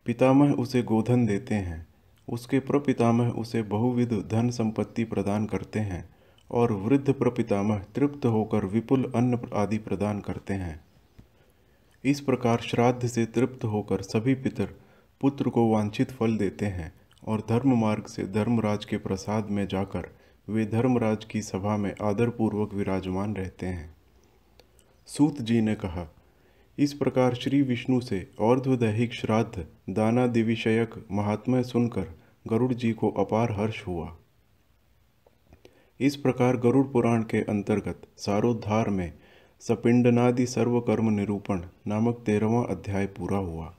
पितामह 0.05 0.51
उसे 0.51 0.83
गोधन 0.83 1.25
देते 1.25 1.55
हैं। 1.55 1.86
उसके 2.29 2.59
प्रपितामह 2.59 3.29
उसे 3.29 3.61
बहुविध 3.61 4.13
धन 4.31 4.49
संपत्ति 4.49 5.03
प्रदान 5.03 5.45
करते 5.45 5.79
हैं 5.79 6.09
और 6.51 6.71
वृद्ध 6.71 7.13
प्रपितामह 7.13 7.77
तृप्त 7.95 8.25
होकर 8.25 8.65
विपुल 8.65 9.11
अन्न 9.15 9.39
आदि 9.53 9.77
प्रदान 9.77 10.19
करते 10.19 10.53
हैं। 10.53 10.85
इस 12.03 12.21
प्रकार 12.21 12.57
श्राद्ध 12.57 13.07
से 13.07 13.25
तृप्त 13.25 13.63
होकर 13.63 14.01
सभी 14.01 14.35
पितर 14.35 14.75
पुत्र 15.21 15.49
को 15.49 15.71
वांछित 15.71 16.11
फल 16.11 16.37
देते 16.37 16.65
हैं 16.65 16.93
और 17.27 17.43
धर्म 17.49 17.77
मार्ग 17.77 18.05
से 18.05 18.23
धर्मराज 18.23 18.85
के 18.85 18.97
प्रसाद 18.97 19.49
में 19.49 19.67
जाकर 19.67 20.09
वे 20.49 20.65
धर्मराज 20.65 21.25
की 21.25 21.41
सभा 21.41 21.77
में 21.77 21.93
आदरपूर्वक 22.01 22.73
विराजमान 22.73 23.35
रहते 23.35 23.65
हैं। 23.65 23.95
सूत 25.05 25.41
जी 25.41 25.61
ने 25.61 25.75
कहा 25.75 26.07
इस 26.79 26.93
प्रकार 26.93 27.33
श्री 27.33 27.61
विष्णु 27.61 27.99
से 28.01 28.31
और्ध्वदैहिक 28.39 29.13
श्राद्ध 29.13 29.65
दाना 29.89 30.27
देवीशयक 30.27 31.05
महात्मा 31.11 31.61
सुनकर 31.61 32.07
गरुड़ 32.47 32.73
जी 32.73 32.91
को 32.91 33.09
अपार 33.09 33.51
हर्ष 33.51 33.87
हुआ। 33.87 34.17
इस 35.99 36.15
प्रकार 36.15 36.57
गरुड़ 36.57 36.87
पुराण 36.87 37.23
के 37.23 37.37
अंतर्गत 37.37 38.01
सारोद्धार 38.17 38.89
में 38.89 39.13
सपिंडनादि 39.59 40.45
सर्वकर्म 40.45 41.09
निरूपण 41.09 41.61
नामक 41.87 42.23
तेरहवा 42.25 42.61
अध्याय 42.61 43.05
पूरा 43.05 43.37
हुआ। 43.37 43.77